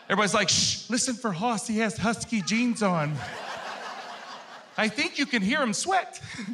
[0.05, 1.65] Everybody's like, shh, listen for Hoss.
[1.65, 3.15] He has husky jeans on.
[4.77, 6.21] I think you can hear him sweat.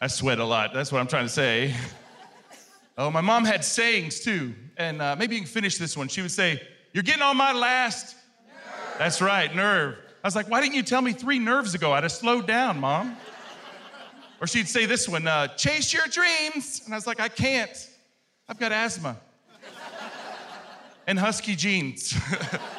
[0.00, 0.72] I sweat a lot.
[0.72, 1.74] That's what I'm trying to say.
[2.96, 4.54] Oh, my mom had sayings too.
[4.76, 6.06] And uh, maybe you can finish this one.
[6.06, 8.14] She would say, You're getting on my last.
[8.14, 8.98] Nerve.
[8.98, 9.96] That's right, nerve.
[10.22, 11.92] I was like, Why didn't you tell me three nerves ago?
[11.92, 13.16] I'd have slowed down, mom.
[14.40, 16.82] Or she'd say this one, uh, Chase your dreams.
[16.84, 17.90] And I was like, I can't.
[18.48, 19.16] I've got asthma
[21.06, 22.14] and husky jeans.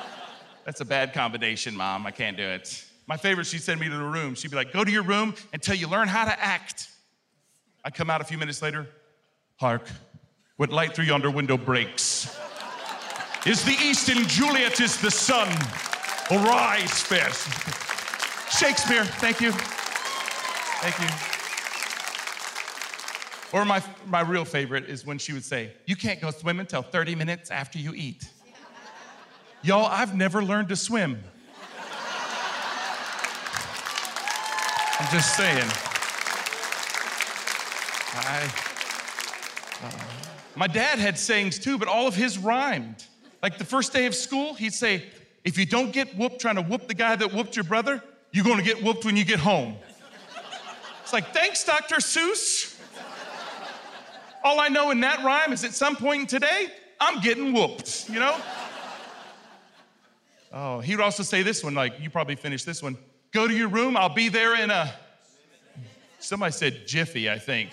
[0.66, 2.06] That's a bad combination, mom.
[2.06, 2.86] I can't do it.
[3.08, 4.36] My favorite, she'd send me to the room.
[4.36, 6.90] She'd be like, Go to your room until you learn how to act.
[7.84, 8.88] I come out a few minutes later.
[9.56, 9.90] Hark,
[10.58, 12.38] what light through yonder window breaks.
[13.46, 15.48] Is the east in Juliet is the sun.
[16.30, 17.30] Arise, fair.
[18.52, 19.54] Shakespeare, thank you.
[20.82, 21.37] Thank you.
[23.54, 26.82] Or my, my real favorite is when she would say, You can't go swim until
[26.82, 28.30] 30 minutes after you eat.
[29.62, 31.24] Y'all, I've never learned to swim.
[35.00, 35.70] I'm just saying.
[38.20, 38.52] I,
[39.84, 39.92] uh,
[40.56, 43.06] my dad had sayings too, but all of his rhymed.
[43.44, 45.04] Like the first day of school, he'd say,
[45.44, 48.44] if you don't get whooped trying to whoop the guy that whooped your brother, you're
[48.44, 49.76] gonna get whooped when you get home.
[51.04, 51.98] It's like, thanks, Dr.
[51.98, 52.67] Seuss.
[54.44, 56.68] All I know in that rhyme is at some point in today,
[57.00, 58.36] I'm getting whooped, you know?
[60.54, 62.98] Oh, he would also say this one, like you probably finished this one.
[63.32, 64.92] Go to your room, I'll be there in a.
[66.20, 67.72] Somebody said jiffy, I think.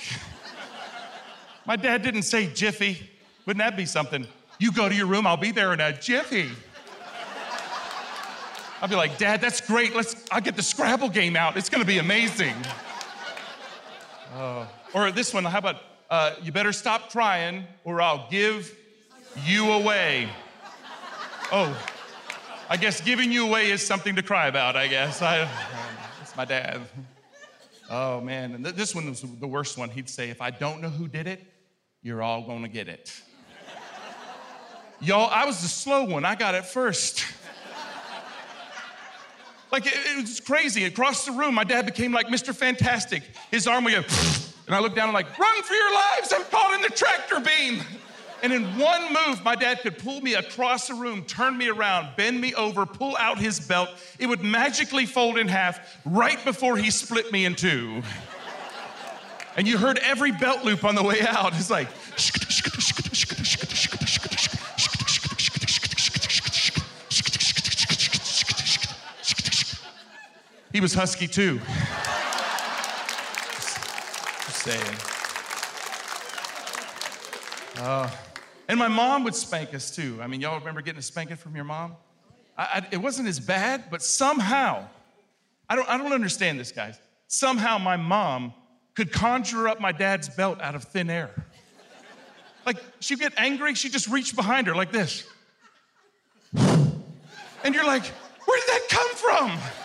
[1.66, 2.98] My dad didn't say jiffy.
[3.46, 4.26] Wouldn't that be something?
[4.58, 6.50] You go to your room, I'll be there in a jiffy.
[8.84, 9.94] I'll be like, Dad, that's great.
[9.94, 11.56] Let's, I'll get the Scrabble game out.
[11.56, 12.54] It's gonna be amazing.
[14.34, 15.76] Uh, or this one, how about,
[16.14, 18.72] uh, you better stop crying or I'll give
[19.44, 20.28] you away.
[21.50, 21.76] Oh,
[22.70, 25.22] I guess giving you away is something to cry about, I guess.
[25.22, 25.48] I,
[26.22, 26.82] it's my dad.
[27.90, 29.88] Oh man, and th- this one was the worst one.
[29.88, 31.44] He'd say, if I don't know who did it,
[32.00, 33.12] you're all gonna get it.
[35.00, 36.24] Y'all, I was the slow one.
[36.24, 37.24] I got it first.
[39.72, 40.84] Like, it, it, was crazy.
[40.84, 42.54] Across the room, my dad became like Mr.
[42.54, 43.24] Fantastic.
[43.50, 44.02] His arm would go,
[44.66, 47.40] and I looked down and like, run for your lives, I'm caught in the tractor
[47.40, 47.82] beam.
[48.42, 52.14] And in one move, my dad could pull me across the room, turn me around,
[52.16, 53.88] bend me over, pull out his belt.
[54.18, 58.02] It would magically fold in half right before he split me in two.
[59.56, 61.54] And you heard every belt loop on the way out.
[61.54, 61.88] It's like,
[70.74, 71.60] He was husky too.
[74.64, 74.96] Saying.
[77.84, 78.10] Uh,
[78.66, 80.18] and my mom would spank us too.
[80.22, 81.96] I mean, y'all remember getting a spanking from your mom?
[82.56, 84.88] I, I, it wasn't as bad, but somehow,
[85.68, 86.98] I don't, I don't understand this, guys.
[87.26, 88.54] Somehow my mom
[88.94, 91.30] could conjure up my dad's belt out of thin air.
[92.64, 95.28] Like, she'd get angry, she'd just reach behind her like this.
[96.54, 98.06] And you're like,
[98.46, 99.83] where did that come from?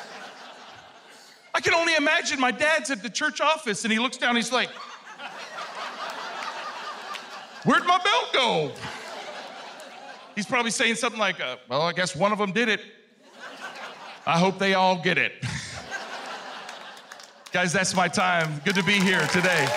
[1.60, 4.50] I can only imagine my dad's at the church office and he looks down, he's
[4.50, 4.70] like,
[7.66, 8.72] Where'd my belt go?
[10.36, 12.80] He's probably saying something like, uh, Well, I guess one of them did it.
[14.26, 15.34] I hope they all get it.
[17.52, 18.62] Guys, that's my time.
[18.64, 19.68] Good to be here today.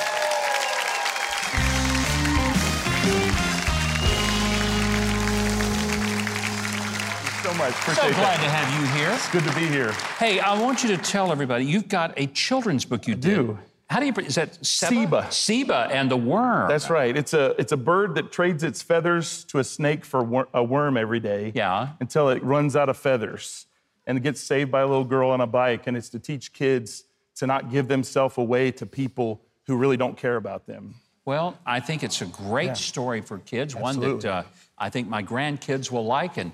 [7.62, 7.74] Much.
[7.74, 8.44] Appreciate so glad that.
[8.44, 9.10] to have you here.
[9.10, 9.92] It's good to be here.
[10.18, 13.34] Hey, I want you to tell everybody you've got a children's book you did.
[13.34, 13.58] do.
[13.88, 15.28] How do you is that Seba.
[15.30, 16.68] Seba and the worm.
[16.68, 17.16] That's right.
[17.16, 20.64] It's a it's a bird that trades its feathers to a snake for wor- a
[20.64, 21.52] worm every day.
[21.54, 21.90] Yeah.
[22.00, 23.66] Until it runs out of feathers,
[24.06, 26.52] and it gets saved by a little girl on a bike, and it's to teach
[26.52, 27.04] kids
[27.36, 30.94] to not give themselves away to people who really don't care about them.
[31.24, 34.08] Well, I think it's a great story for kids, Absolutely.
[34.08, 34.42] one that uh,
[34.76, 36.36] I think my grandkids will like.
[36.36, 36.50] And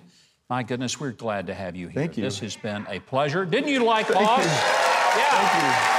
[0.50, 1.94] my goodness, we're glad to have you here.
[1.94, 2.24] Thank you.
[2.24, 3.44] This has been a pleasure.
[3.44, 4.44] Didn't you like Thank Hoss?
[4.44, 4.50] you.
[5.20, 5.98] Yeah.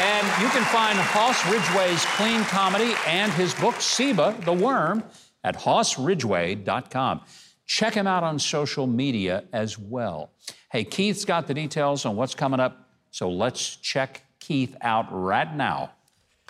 [0.00, 5.02] And you can find Hoss Ridgway's clean comedy and his book, Seba, the Worm,
[5.42, 7.20] at hossridgway.com.
[7.66, 10.30] Check him out on social media as well.
[10.70, 15.54] Hey, Keith's got the details on what's coming up, so let's check Keith out right
[15.54, 15.92] now.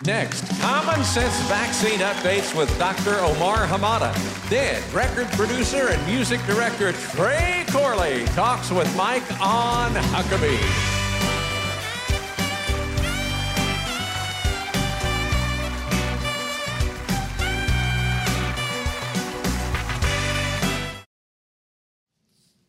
[0.03, 3.17] Next, common sense vaccine updates with Dr.
[3.21, 4.13] Omar Hamada.
[4.49, 10.94] Then, record producer and music director Trey Corley talks with Mike on Huckabee.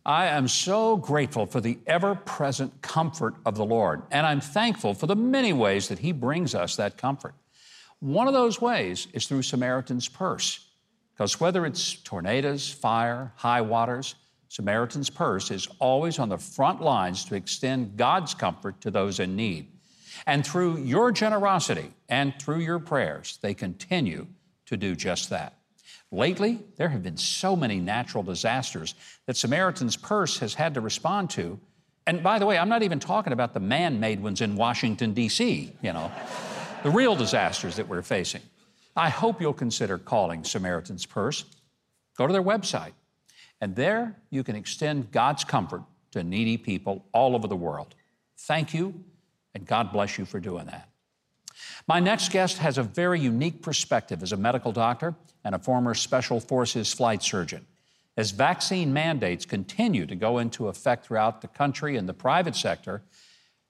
[0.06, 4.94] I am so grateful for the ever present comfort of the Lord, and I'm thankful
[4.94, 7.34] for the many ways that He brings us that comfort.
[7.98, 10.64] One of those ways is through Samaritan's Purse,
[11.12, 14.14] because whether it's tornadoes, fire, high waters,
[14.48, 19.34] Samaritan's Purse is always on the front lines to extend God's comfort to those in
[19.34, 19.72] need.
[20.24, 24.28] And through your generosity and through your prayers, they continue
[24.66, 25.54] to do just that.
[26.12, 28.94] Lately, there have been so many natural disasters
[29.26, 31.58] that Samaritan's Purse has had to respond to.
[32.06, 35.12] And by the way, I'm not even talking about the man made ones in Washington,
[35.14, 36.12] D.C., you know,
[36.84, 38.42] the real disasters that we're facing.
[38.94, 41.44] I hope you'll consider calling Samaritan's Purse.
[42.16, 42.92] Go to their website,
[43.60, 45.82] and there you can extend God's comfort
[46.12, 47.94] to needy people all over the world.
[48.38, 49.04] Thank you,
[49.54, 50.88] and God bless you for doing that.
[51.86, 55.94] My next guest has a very unique perspective as a medical doctor and a former
[55.94, 57.66] Special Forces flight surgeon.
[58.16, 63.02] As vaccine mandates continue to go into effect throughout the country and the private sector,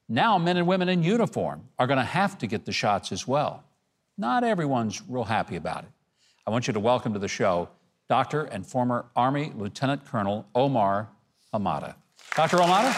[0.08, 3.26] now men and women in uniform are going to have to get the shots as
[3.26, 3.64] well.
[4.16, 5.90] Not everyone's real happy about it.
[6.46, 7.68] I want you to welcome to the show
[8.08, 8.44] Dr.
[8.44, 11.08] and former Army Lieutenant Colonel Omar
[11.52, 11.96] Hamada.
[12.36, 12.58] Dr.
[12.58, 12.92] Hamada,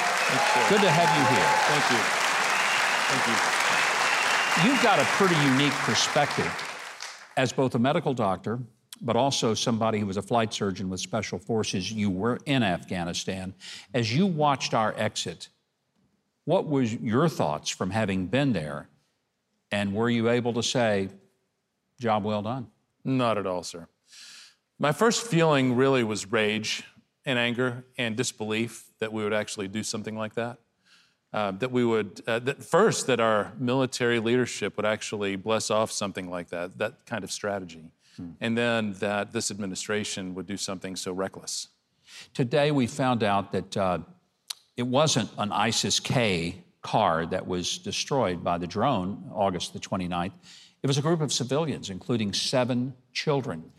[0.68, 1.49] good to have you here.
[1.66, 1.99] Thank you.
[3.09, 3.57] Thank you.
[4.64, 6.52] You've got a pretty unique perspective
[7.36, 8.59] as both a medical doctor,
[9.00, 11.92] but also somebody who was a flight surgeon with special forces.
[11.92, 13.54] You were in Afghanistan.
[13.94, 15.48] As you watched our exit,
[16.44, 18.88] what was your thoughts from having been there?
[19.70, 21.11] And were you able to say,
[22.00, 22.66] job well done?
[23.04, 23.86] Not at all, sir.
[24.76, 26.82] My first feeling really was rage
[27.24, 30.59] and anger and disbelief that we would actually do something like that.
[31.31, 35.93] Uh, that we would, uh, that first, that our military leadership would actually bless off
[35.93, 37.91] something like that, that kind of strategy.
[38.16, 38.31] Hmm.
[38.41, 41.68] And then that this administration would do something so reckless.
[42.33, 43.99] Today, we found out that uh,
[44.79, 50.33] it wasn't an ISIS K car that was destroyed by the drone August the 29th.
[50.83, 53.70] It was a group of civilians, including seven children.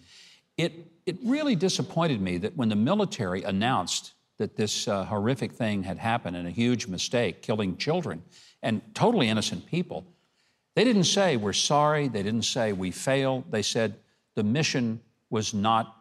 [0.58, 5.84] It, it really disappointed me that when the military announced that this uh, horrific thing
[5.84, 8.24] had happened and a huge mistake, killing children
[8.64, 10.06] and totally innocent people,
[10.76, 12.08] they didn't say, We're sorry.
[12.08, 13.52] They didn't say, We failed.
[13.52, 13.96] They said,
[14.36, 15.96] The mission was not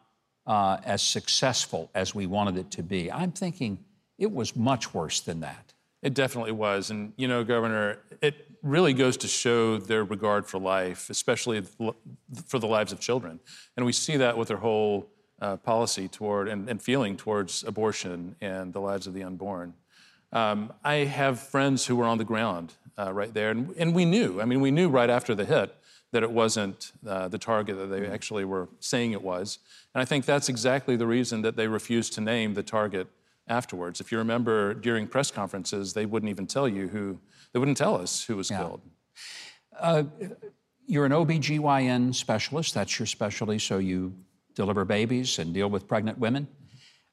[0.47, 3.13] uh, as successful as we wanted it to be.
[3.13, 3.85] I'm thinking
[4.19, 5.75] it was much worse than that.
[6.03, 6.91] It definitely was.
[6.91, 11.63] And, you know, Governor, it really goes to show their regard for life, especially
[12.47, 13.41] for the lives of children.
[13.77, 15.11] And we see that with their whole
[15.41, 19.75] uh, policy toward and, and, feeling towards abortion and the lives of the unborn.
[20.33, 24.05] Um, I have friends who were on the ground uh, right there, and, and, we
[24.05, 24.41] knew.
[24.41, 25.75] I mean, we knew right after the hit
[26.11, 29.59] that it wasn't uh, the target that they actually were saying it was.
[29.95, 33.07] And I think that's exactly the reason that they refused to name the target
[33.47, 34.01] afterwards.
[34.01, 37.19] If you remember during press conferences, they wouldn't even tell you who,
[37.53, 38.59] they wouldn't tell us who was yeah.
[38.59, 38.81] killed.
[39.79, 40.05] Uh,
[40.87, 44.15] you're an OB/GYN specialist, that's your specialty, so you
[44.59, 46.49] deliver babies and deal with pregnant women.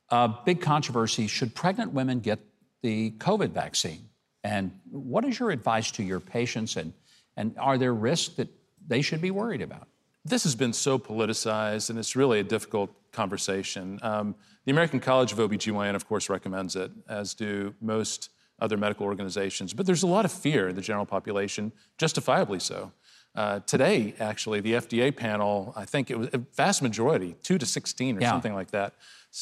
[0.10, 2.39] Uh, big controversy should pregnant women get
[2.82, 4.10] the COVID vaccine?
[4.43, 6.91] And what is your advice to your patients, and,
[7.38, 8.50] and are there risks that
[8.88, 9.88] they should be worried about?
[10.24, 14.00] This has been so politicized, and it's really a difficult conversation.
[14.02, 14.36] Um,
[14.66, 18.30] the American College of OB/GYN, of course, recommends it, as do most
[18.60, 19.74] other medical organizations.
[19.74, 22.91] But there's a lot of fear in the general population, justifiably so.
[23.36, 27.66] Uh, today, actually, the FDA panel, I think it was a vast majority, 2 to
[27.66, 28.32] 16 or yeah.
[28.32, 28.94] something like that,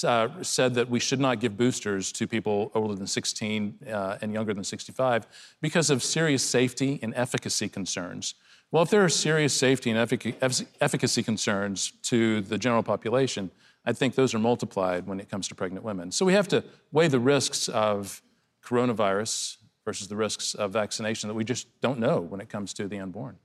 [0.04, 4.34] uh, said that we should not give boosters to people older than 16 uh, and
[4.34, 5.28] younger than 65
[5.62, 8.34] because of serious safety and efficacy concerns.
[8.72, 13.52] Well, if there are serious safety and effic- efficacy concerns to the general population,
[13.86, 16.12] I think those are multiplied when it comes to pregnant women.
[16.12, 18.24] So we have to weigh the risks of
[18.66, 22.88] coronavirus versus the risks of vaccination that we just don't know when it comes to
[22.88, 23.38] the unborn.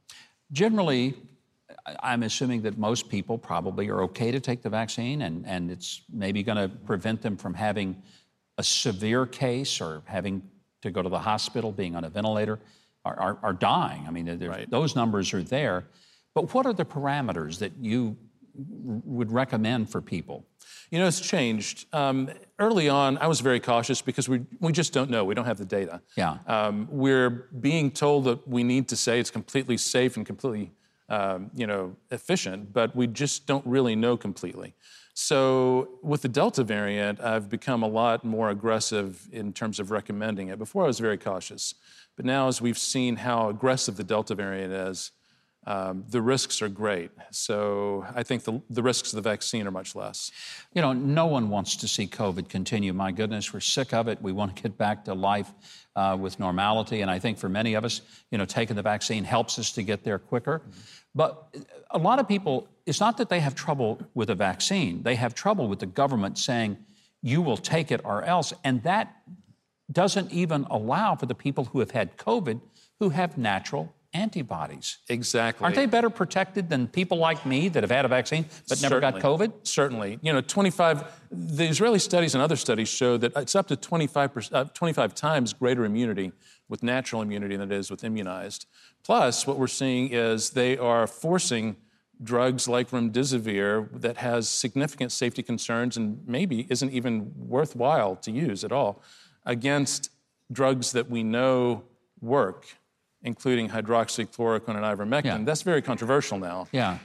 [0.53, 1.15] Generally,
[2.03, 6.03] I'm assuming that most people probably are okay to take the vaccine, and, and it's
[6.13, 8.03] maybe going to prevent them from having
[8.57, 10.43] a severe case or having
[10.83, 12.59] to go to the hospital, being on a ventilator,
[13.05, 14.05] are, are, dying.
[14.07, 14.69] I mean, right.
[14.71, 15.85] those numbers are there.
[16.35, 18.17] But what are the parameters that you
[18.59, 20.45] would recommend for people?
[20.91, 21.87] You know, it's changed.
[21.93, 25.25] Um, early on, I was very cautious because we, we just don't know.
[25.25, 26.01] We don't have the data.
[26.17, 26.39] Yeah.
[26.47, 27.31] Um, we're
[27.61, 30.73] being told that we need to say it's completely safe and completely,
[31.09, 34.75] um, you know, efficient, but we just don't really know completely.
[35.15, 40.49] So with the Delta variant, I've become a lot more aggressive in terms of recommending
[40.49, 40.59] it.
[40.59, 41.75] Before, I was very cautious.
[42.17, 45.11] But now, as we've seen how aggressive the Delta variant is,
[45.69, 47.11] um, the risks are great.
[47.31, 50.31] So I think the, the risks of the vaccine are much less.
[50.73, 52.95] You know, no one wants to see COVID continue.
[52.95, 54.23] My goodness, we're sick of it.
[54.23, 55.53] We want to get back to life
[55.95, 57.03] uh, with normality.
[57.03, 58.01] And I think for many of us,
[58.31, 60.61] you know, taking the vaccine helps us to get there quicker.
[60.61, 60.81] Mm-hmm.
[61.15, 61.55] But
[61.91, 65.35] a lot of people, it's not that they have trouble with a vaccine, they have
[65.35, 66.79] trouble with the government saying,
[67.21, 68.55] you will take it or else.
[68.65, 69.15] And that
[69.93, 72.63] doesn't even allow for the people who have had COVID
[73.01, 74.99] who have natural antibodies.
[75.09, 75.65] Exactly.
[75.65, 79.01] Aren't they better protected than people like me that have had a vaccine but never
[79.01, 79.53] got COVID?
[79.67, 80.19] Certainly.
[80.23, 84.49] You know, 25, the Israeli studies and other studies show that it's up to 25,
[84.53, 86.33] uh, 25 times greater immunity
[86.69, 88.67] with natural immunity than it is with immunized.
[89.05, 91.77] Plus, what we're seeing is they are forcing
[92.23, 98.65] drugs like remdesivir that has significant safety concerns and maybe isn't even worthwhile to use
[98.65, 99.03] at all
[99.47, 100.11] against
[100.51, 101.85] drugs that we know
[102.21, 102.78] work
[103.23, 105.25] including hydroxychloroquine and ivermectin.
[105.25, 105.39] Yeah.
[105.45, 106.67] That's very controversial now.
[106.73, 106.99] Yeah.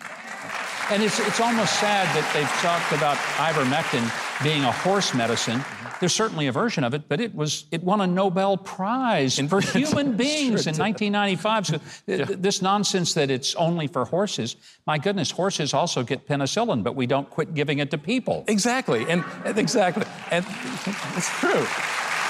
[0.89, 5.59] And it's, it's almost sad that they've talked about ivermectin being a horse medicine.
[5.59, 5.97] Mm-hmm.
[5.99, 9.61] There's certainly a version of it, but it was it won a Nobel Prize for
[9.79, 11.67] human beings in 1995.
[11.67, 16.83] So th- this nonsense that it's only for horses, my goodness, horses also get penicillin,
[16.83, 18.43] but we don't quit giving it to people.
[18.47, 20.45] Exactly, and, and exactly, and
[21.15, 21.65] it's true.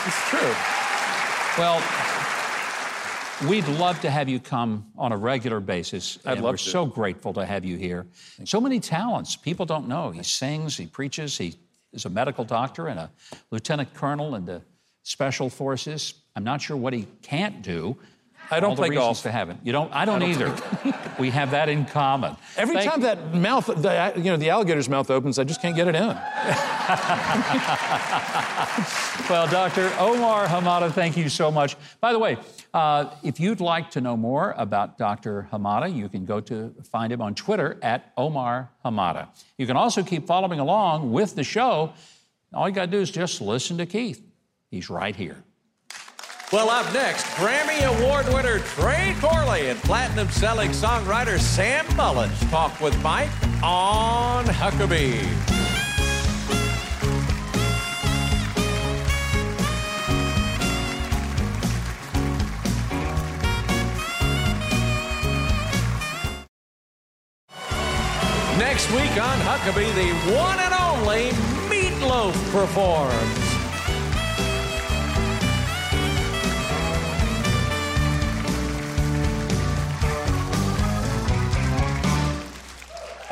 [0.06, 0.54] It's true.
[1.58, 1.82] Well,
[3.48, 6.20] we'd love to have you come on a regular basis.
[6.26, 6.64] I'd love we're to.
[6.64, 8.06] so grateful to have you here.
[8.46, 9.36] So many talents.
[9.36, 10.12] People don't know.
[10.12, 11.56] He sings, he preaches, he
[11.92, 13.12] is a medical doctor and a
[13.52, 14.62] lieutenant colonel in the
[15.04, 16.14] special forces.
[16.36, 17.98] I'm not sure what he can't do.
[18.52, 19.22] I don't All the play reasons golf.
[19.24, 19.58] To have it.
[19.64, 19.92] You don't.
[19.94, 20.56] I don't, either.
[21.20, 22.36] we have that in common.
[22.58, 25.76] Every Thank- time that mouth, the, you know, the alligator's mouth opens, I just can't
[25.76, 26.04] get it in.
[29.30, 29.90] Well, Dr.
[30.00, 31.78] Omar Hamada, thank you so much.
[32.02, 32.36] By the way,
[32.74, 35.48] uh, if you'd like to know more about Dr.
[35.52, 39.30] Hamada, you can go to find him on Twitter at Omar Hamada.
[39.58, 41.94] You can also keep following along with the show.
[42.54, 44.22] All you got to do is just listen to Keith.
[44.70, 45.42] He's right here.
[46.54, 52.80] Well, up next, Grammy Award winner Trey Corley and platinum selling songwriter Sam Mullins talk
[52.80, 53.32] with Mike
[53.64, 55.24] on Huckabee.
[68.60, 71.32] Next week on Huckabee, the one and only
[71.68, 73.43] Meatloaf performs.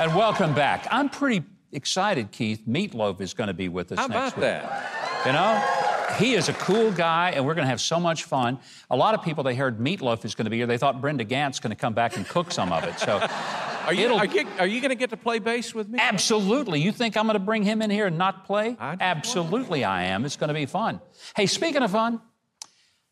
[0.01, 0.87] And welcome back.
[0.89, 2.63] I'm pretty excited, Keith.
[2.67, 4.41] Meatloaf is going to be with us How next about week.
[4.41, 5.23] that?
[5.27, 8.57] You know, he is a cool guy, and we're going to have so much fun.
[8.89, 10.65] A lot of people, they heard Meatloaf is going to be here.
[10.65, 12.97] They thought Brenda Gantt's going to come back and cook some of it.
[12.97, 13.19] So,
[13.85, 15.97] Are you, are you, are you going to get to play bass with me?
[15.99, 16.81] absolutely.
[16.81, 18.77] You think I'm going to bring him in here and not play?
[18.79, 20.23] I Absolutely, I am.
[20.23, 21.01] It's going to be fun.
[21.35, 22.21] Hey, speaking of fun,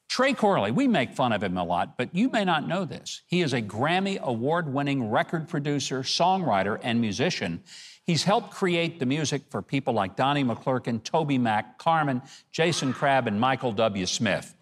[0.10, 3.22] Trey Corley, we make fun of him a lot, but you may not know this.
[3.28, 7.62] He is a Grammy award winning record producer, songwriter, and musician.
[8.05, 13.28] He's helped create the music for people like Donnie McClurkin, Toby Mac, Carmen, Jason Crabb,
[13.28, 14.07] and Michael W.
[14.07, 14.55] Smith.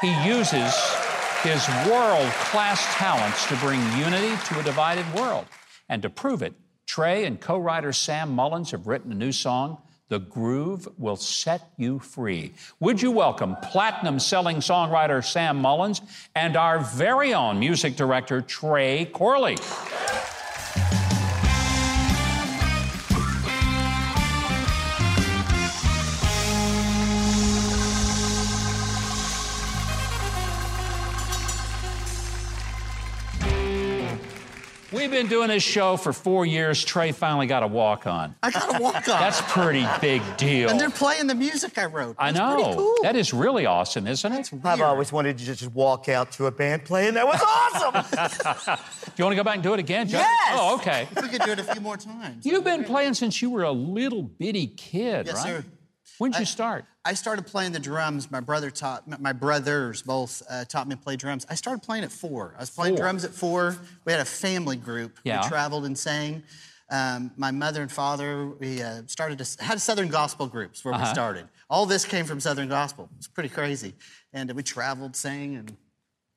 [0.00, 0.72] He uses
[1.42, 5.46] his world class talents to bring unity to a divided world.
[5.88, 6.54] And to prove it,
[6.86, 11.70] Trey and co writer Sam Mullins have written a new song, The Groove Will Set
[11.76, 12.54] You Free.
[12.80, 16.00] Would you welcome platinum selling songwriter Sam Mullins
[16.34, 19.58] and our very own music director, Trey Corley?
[35.08, 36.84] We've been doing this show for four years.
[36.84, 38.34] Trey finally got a walk on.
[38.42, 39.02] I got a walk on.
[39.18, 40.68] That's pretty big deal.
[40.68, 42.16] and they're playing the music I wrote.
[42.18, 42.54] I It's know.
[42.56, 42.94] Pretty cool.
[43.04, 44.50] That is really awesome, isn't it?
[44.64, 47.14] I've always wanted to just walk out to a band playing.
[47.14, 48.76] That was awesome.
[49.06, 50.18] Do you want to go back and do it again, Joe?
[50.18, 50.50] Yes.
[50.60, 51.08] Oh, okay.
[51.16, 52.44] If we could do it a few more times.
[52.44, 55.44] You've been playing since you were a little bitty kid, Yes, right?
[55.46, 55.64] sir.
[56.18, 56.84] When'd you start?
[57.04, 58.30] I started playing the drums.
[58.30, 59.20] My brother taught.
[59.20, 61.46] My brothers both uh, taught me to play drums.
[61.48, 62.54] I started playing at four.
[62.56, 63.04] I was playing Four.
[63.04, 63.76] drums at four.
[64.04, 65.18] We had a family group.
[65.24, 65.42] Yeah.
[65.42, 66.42] We traveled and sang.
[66.90, 68.46] Um, my mother and father.
[68.58, 71.04] We uh, started a, had a Southern gospel groups where Uh-huh.
[71.06, 71.48] we started.
[71.70, 73.08] All this came from Southern gospel.
[73.18, 73.94] It's pretty crazy.
[74.32, 75.76] And we traveled, sang, and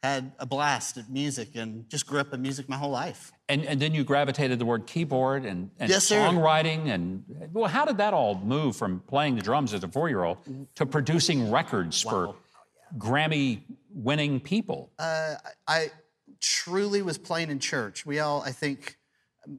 [0.03, 3.31] had a blast at music, and just grew up in music my whole life.
[3.49, 6.87] And, and then you gravitated the word keyboard and, and Yes, songwriting.
[6.87, 7.23] And
[7.53, 10.37] well, how did that all move from playing the drums as a four year old
[10.75, 12.35] to producing records for
[12.97, 13.61] Grammy
[13.93, 14.91] winning people?
[14.99, 15.91] I
[16.39, 18.03] truly was playing in church.
[18.05, 18.97] We all, I think,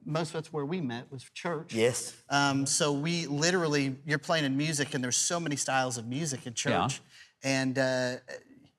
[0.05, 1.73] most of us where we met was church.
[1.73, 2.13] yes.
[2.29, 6.45] Um, so we literally, you're playing in music, and there's so many styles of music
[6.47, 6.87] in Yeah.
[6.87, 7.01] church,
[7.43, 8.15] and uh,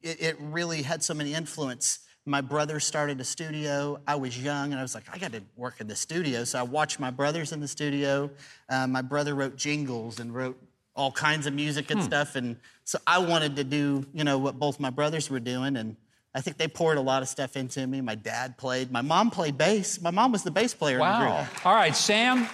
[0.04, 2.00] it, it really had so many influence.
[2.26, 3.98] My brother started a studio.
[4.06, 6.44] I was young, and I was like, I got to work in the studio.
[6.44, 8.30] So I watched my brothers in the studio.
[8.68, 10.58] Uh, my brother wrote jingles and wrote
[10.96, 11.94] all kinds of music Hmm.
[11.98, 15.40] and stuff, and so I wanted to do, you know, what both my brothers were
[15.40, 15.96] doing, and
[16.36, 18.00] I think they poured a lot of stuff into me.
[18.00, 18.90] My dad played.
[18.92, 20.00] My mom played bass.
[20.00, 21.44] My mom was the bass player in the Wow.
[21.44, 21.66] group.
[21.66, 22.48] All right, Sam,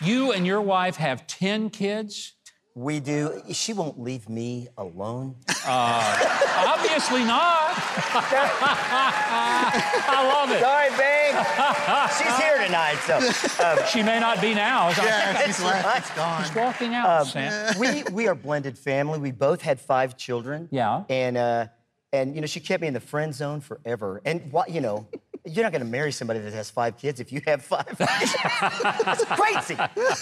[0.00, 2.32] you and your wife have 10 kids.
[2.76, 3.40] We do.
[3.52, 5.36] She won't leave me alone.
[5.64, 7.74] Obviously not.
[8.96, 10.60] I love it.
[10.60, 11.34] Sorry, babe.
[12.18, 14.88] She's here tonight, so um, She may not be now.
[14.88, 15.84] Yeah, she's That's left.
[15.86, 15.98] right.
[15.98, 16.42] It's gone.
[16.44, 17.78] She's walking out, Sam.
[17.78, 19.18] we we are blended family.
[19.20, 20.68] We both had five children.
[20.72, 21.04] Yeah.
[21.08, 21.66] And uh,
[22.12, 24.20] and you know she kept me in the friend zone forever.
[24.24, 25.06] And what you know,
[25.44, 27.86] you're not going to marry somebody that has five kids if you have five.
[27.98, 29.76] That's crazy.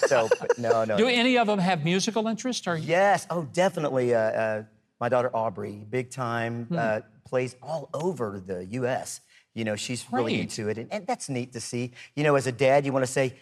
[0.07, 0.97] So, no, no.
[0.97, 1.09] Do no.
[1.11, 2.67] any of them have musical interest?
[2.67, 4.15] Or Yes, oh, definitely.
[4.15, 4.63] Uh, uh,
[5.01, 6.79] my daughter Aubrey, big time, Hmm.
[6.79, 9.21] uh, plays all over the U.S.
[9.55, 11.93] You know, she's really into it, and, and that's neat to see.
[12.15, 13.35] You know, as a dad, you want to say,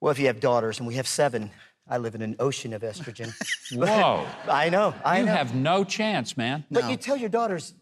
[0.00, 1.50] well, if you have daughters, and we have seven,
[1.88, 3.32] I live in an ocean of estrogen.
[3.72, 4.26] Whoa.
[4.50, 5.32] I know, I you know.
[5.34, 6.64] have no chance, man.
[6.70, 7.74] But you tell your daughters,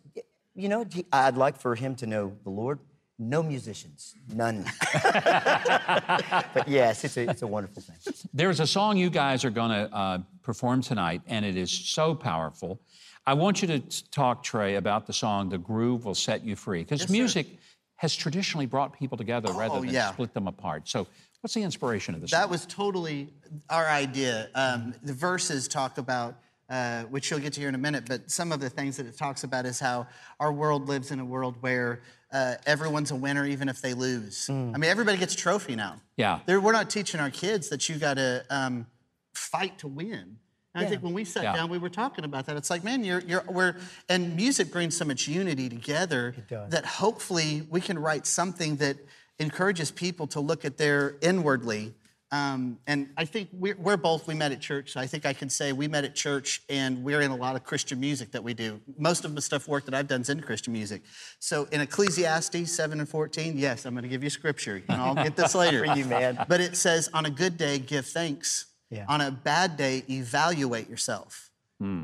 [0.55, 2.79] you know, I'd like for him to know the Lord.
[3.21, 4.65] No musicians, none.
[4.93, 7.97] but yes, it's a, it's a wonderful thing.
[8.33, 12.15] There's a song you guys are going to uh, perform tonight, and it is so
[12.15, 12.81] powerful.
[13.27, 16.85] I want you to talk, Trey, about the song "The Groove Will Set You Free,"
[16.85, 17.49] because music
[17.97, 20.13] has traditionally brought people together rather Oh, than yeah.
[20.13, 20.89] split them apart.
[20.89, 21.09] So,
[21.41, 22.31] what's the inspiration of this?
[22.31, 22.51] That song?
[22.51, 23.33] was totally
[23.69, 24.49] our idea.
[24.55, 26.37] Um, the verses talk about,
[26.71, 29.07] uh, which you'll get to hear in a minute, but some of the things that
[29.07, 30.07] it talks about is how
[30.39, 32.01] our world lives in a world where
[32.33, 34.49] uh, everyone's a winner even if they lose.
[34.51, 35.97] I mean, everybody gets a trophy now.
[36.17, 36.41] Yeah.
[36.47, 38.87] There, we're not teaching our kids that you got to um,
[39.35, 40.37] fight to win.
[40.75, 41.57] And I think when we sat Yeah.
[41.57, 42.57] down, we were talking about that.
[42.57, 43.77] It's like, man, you're, you're, we're,
[44.09, 46.35] and music brings so much unity together
[46.69, 48.97] that hopefully we can write something that
[49.39, 51.95] encourages people to look at their inwardly.
[52.31, 54.93] Um, and I think we're, we're both, we met at church.
[54.93, 57.57] So I think I can say we met at church and we're in a lot
[57.57, 58.81] of Christian music that we do.
[58.99, 61.03] Most of the stuff, work that I've done is in Christian music.
[61.39, 64.83] So in Ecclesiastes 7 and 14, yes, I'm going to give you scripture.
[64.89, 65.87] And I'll get this later.
[65.87, 66.45] For you, man.
[66.49, 68.67] But it says, on a good day, give thanks.
[68.91, 69.07] Yeah.
[69.09, 71.51] On a bad day, evaluate yourself.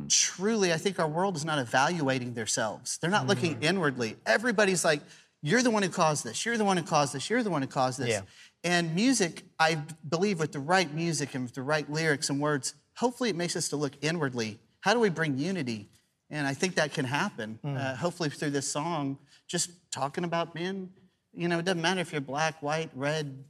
[0.09, 2.97] Truly, I think our world is not evaluating themselves.
[2.99, 4.17] They're not looking inwardly.
[4.25, 5.01] Everybody's like,
[5.43, 7.61] you're the one who caused this, you're the one who caused this, you're the one
[7.61, 8.09] who caused this.
[8.09, 8.21] Yeah.
[8.65, 12.75] And music, I believe with the right music and with the right lyrics and words,
[12.97, 14.59] hopefully it makes us to look inwardly.
[14.81, 15.91] How do we bring unity?
[16.31, 17.59] And I think that can happen.
[17.63, 20.91] Uh, hopefully through this song, just talking about men.
[21.35, 23.45] You know, it doesn't matter if you're black, white, red,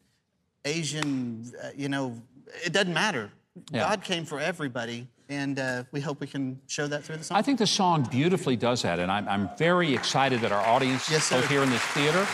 [0.64, 2.20] Asian, uh, you know,
[2.64, 3.30] it doesn't matter.
[3.70, 3.80] Yeah.
[3.80, 7.36] God came for everybody, and uh, we hope we can show that through the song.
[7.36, 11.08] I think the song beautifully does that, and I'm, I'm very excited that our audience,
[11.10, 12.26] Yes, both here in this theater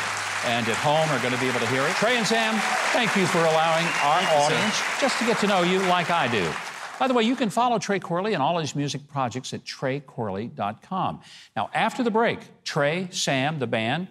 [0.47, 1.95] and at home, are going to be able to hear it.
[1.97, 2.55] Trey and Sam,
[2.93, 4.35] thank you for allowing our you, sir.
[4.37, 6.51] audience just to get to know you like I do.
[6.99, 11.21] By the way, you can follow Trey Corley and all his music projects at treycorley.com.
[11.57, 14.09] Now, after the break, Trey, Sam, the band,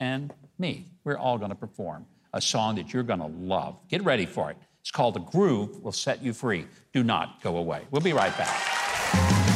[0.00, 3.76] and me, we're all going to perform a song that you're going to love.
[3.88, 4.56] Get ready for it.
[4.80, 6.66] It's called The Groove Will Set You Free.
[6.92, 7.82] Do not go away.
[7.92, 9.51] We'll be right back.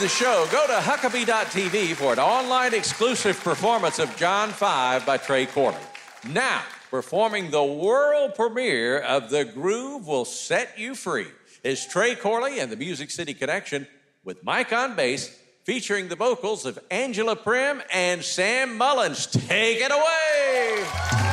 [0.00, 5.46] The show, go to Huckabee.tv for an online exclusive performance of John 5 by Trey
[5.46, 5.78] Corley.
[6.28, 11.28] Now, performing the world premiere of The Groove Will Set You Free
[11.64, 13.86] is Trey Corley and the Music City Connection
[14.22, 15.34] with Mike on bass,
[15.64, 19.26] featuring the vocals of Angela Primm and Sam Mullins.
[19.26, 21.25] Take it away!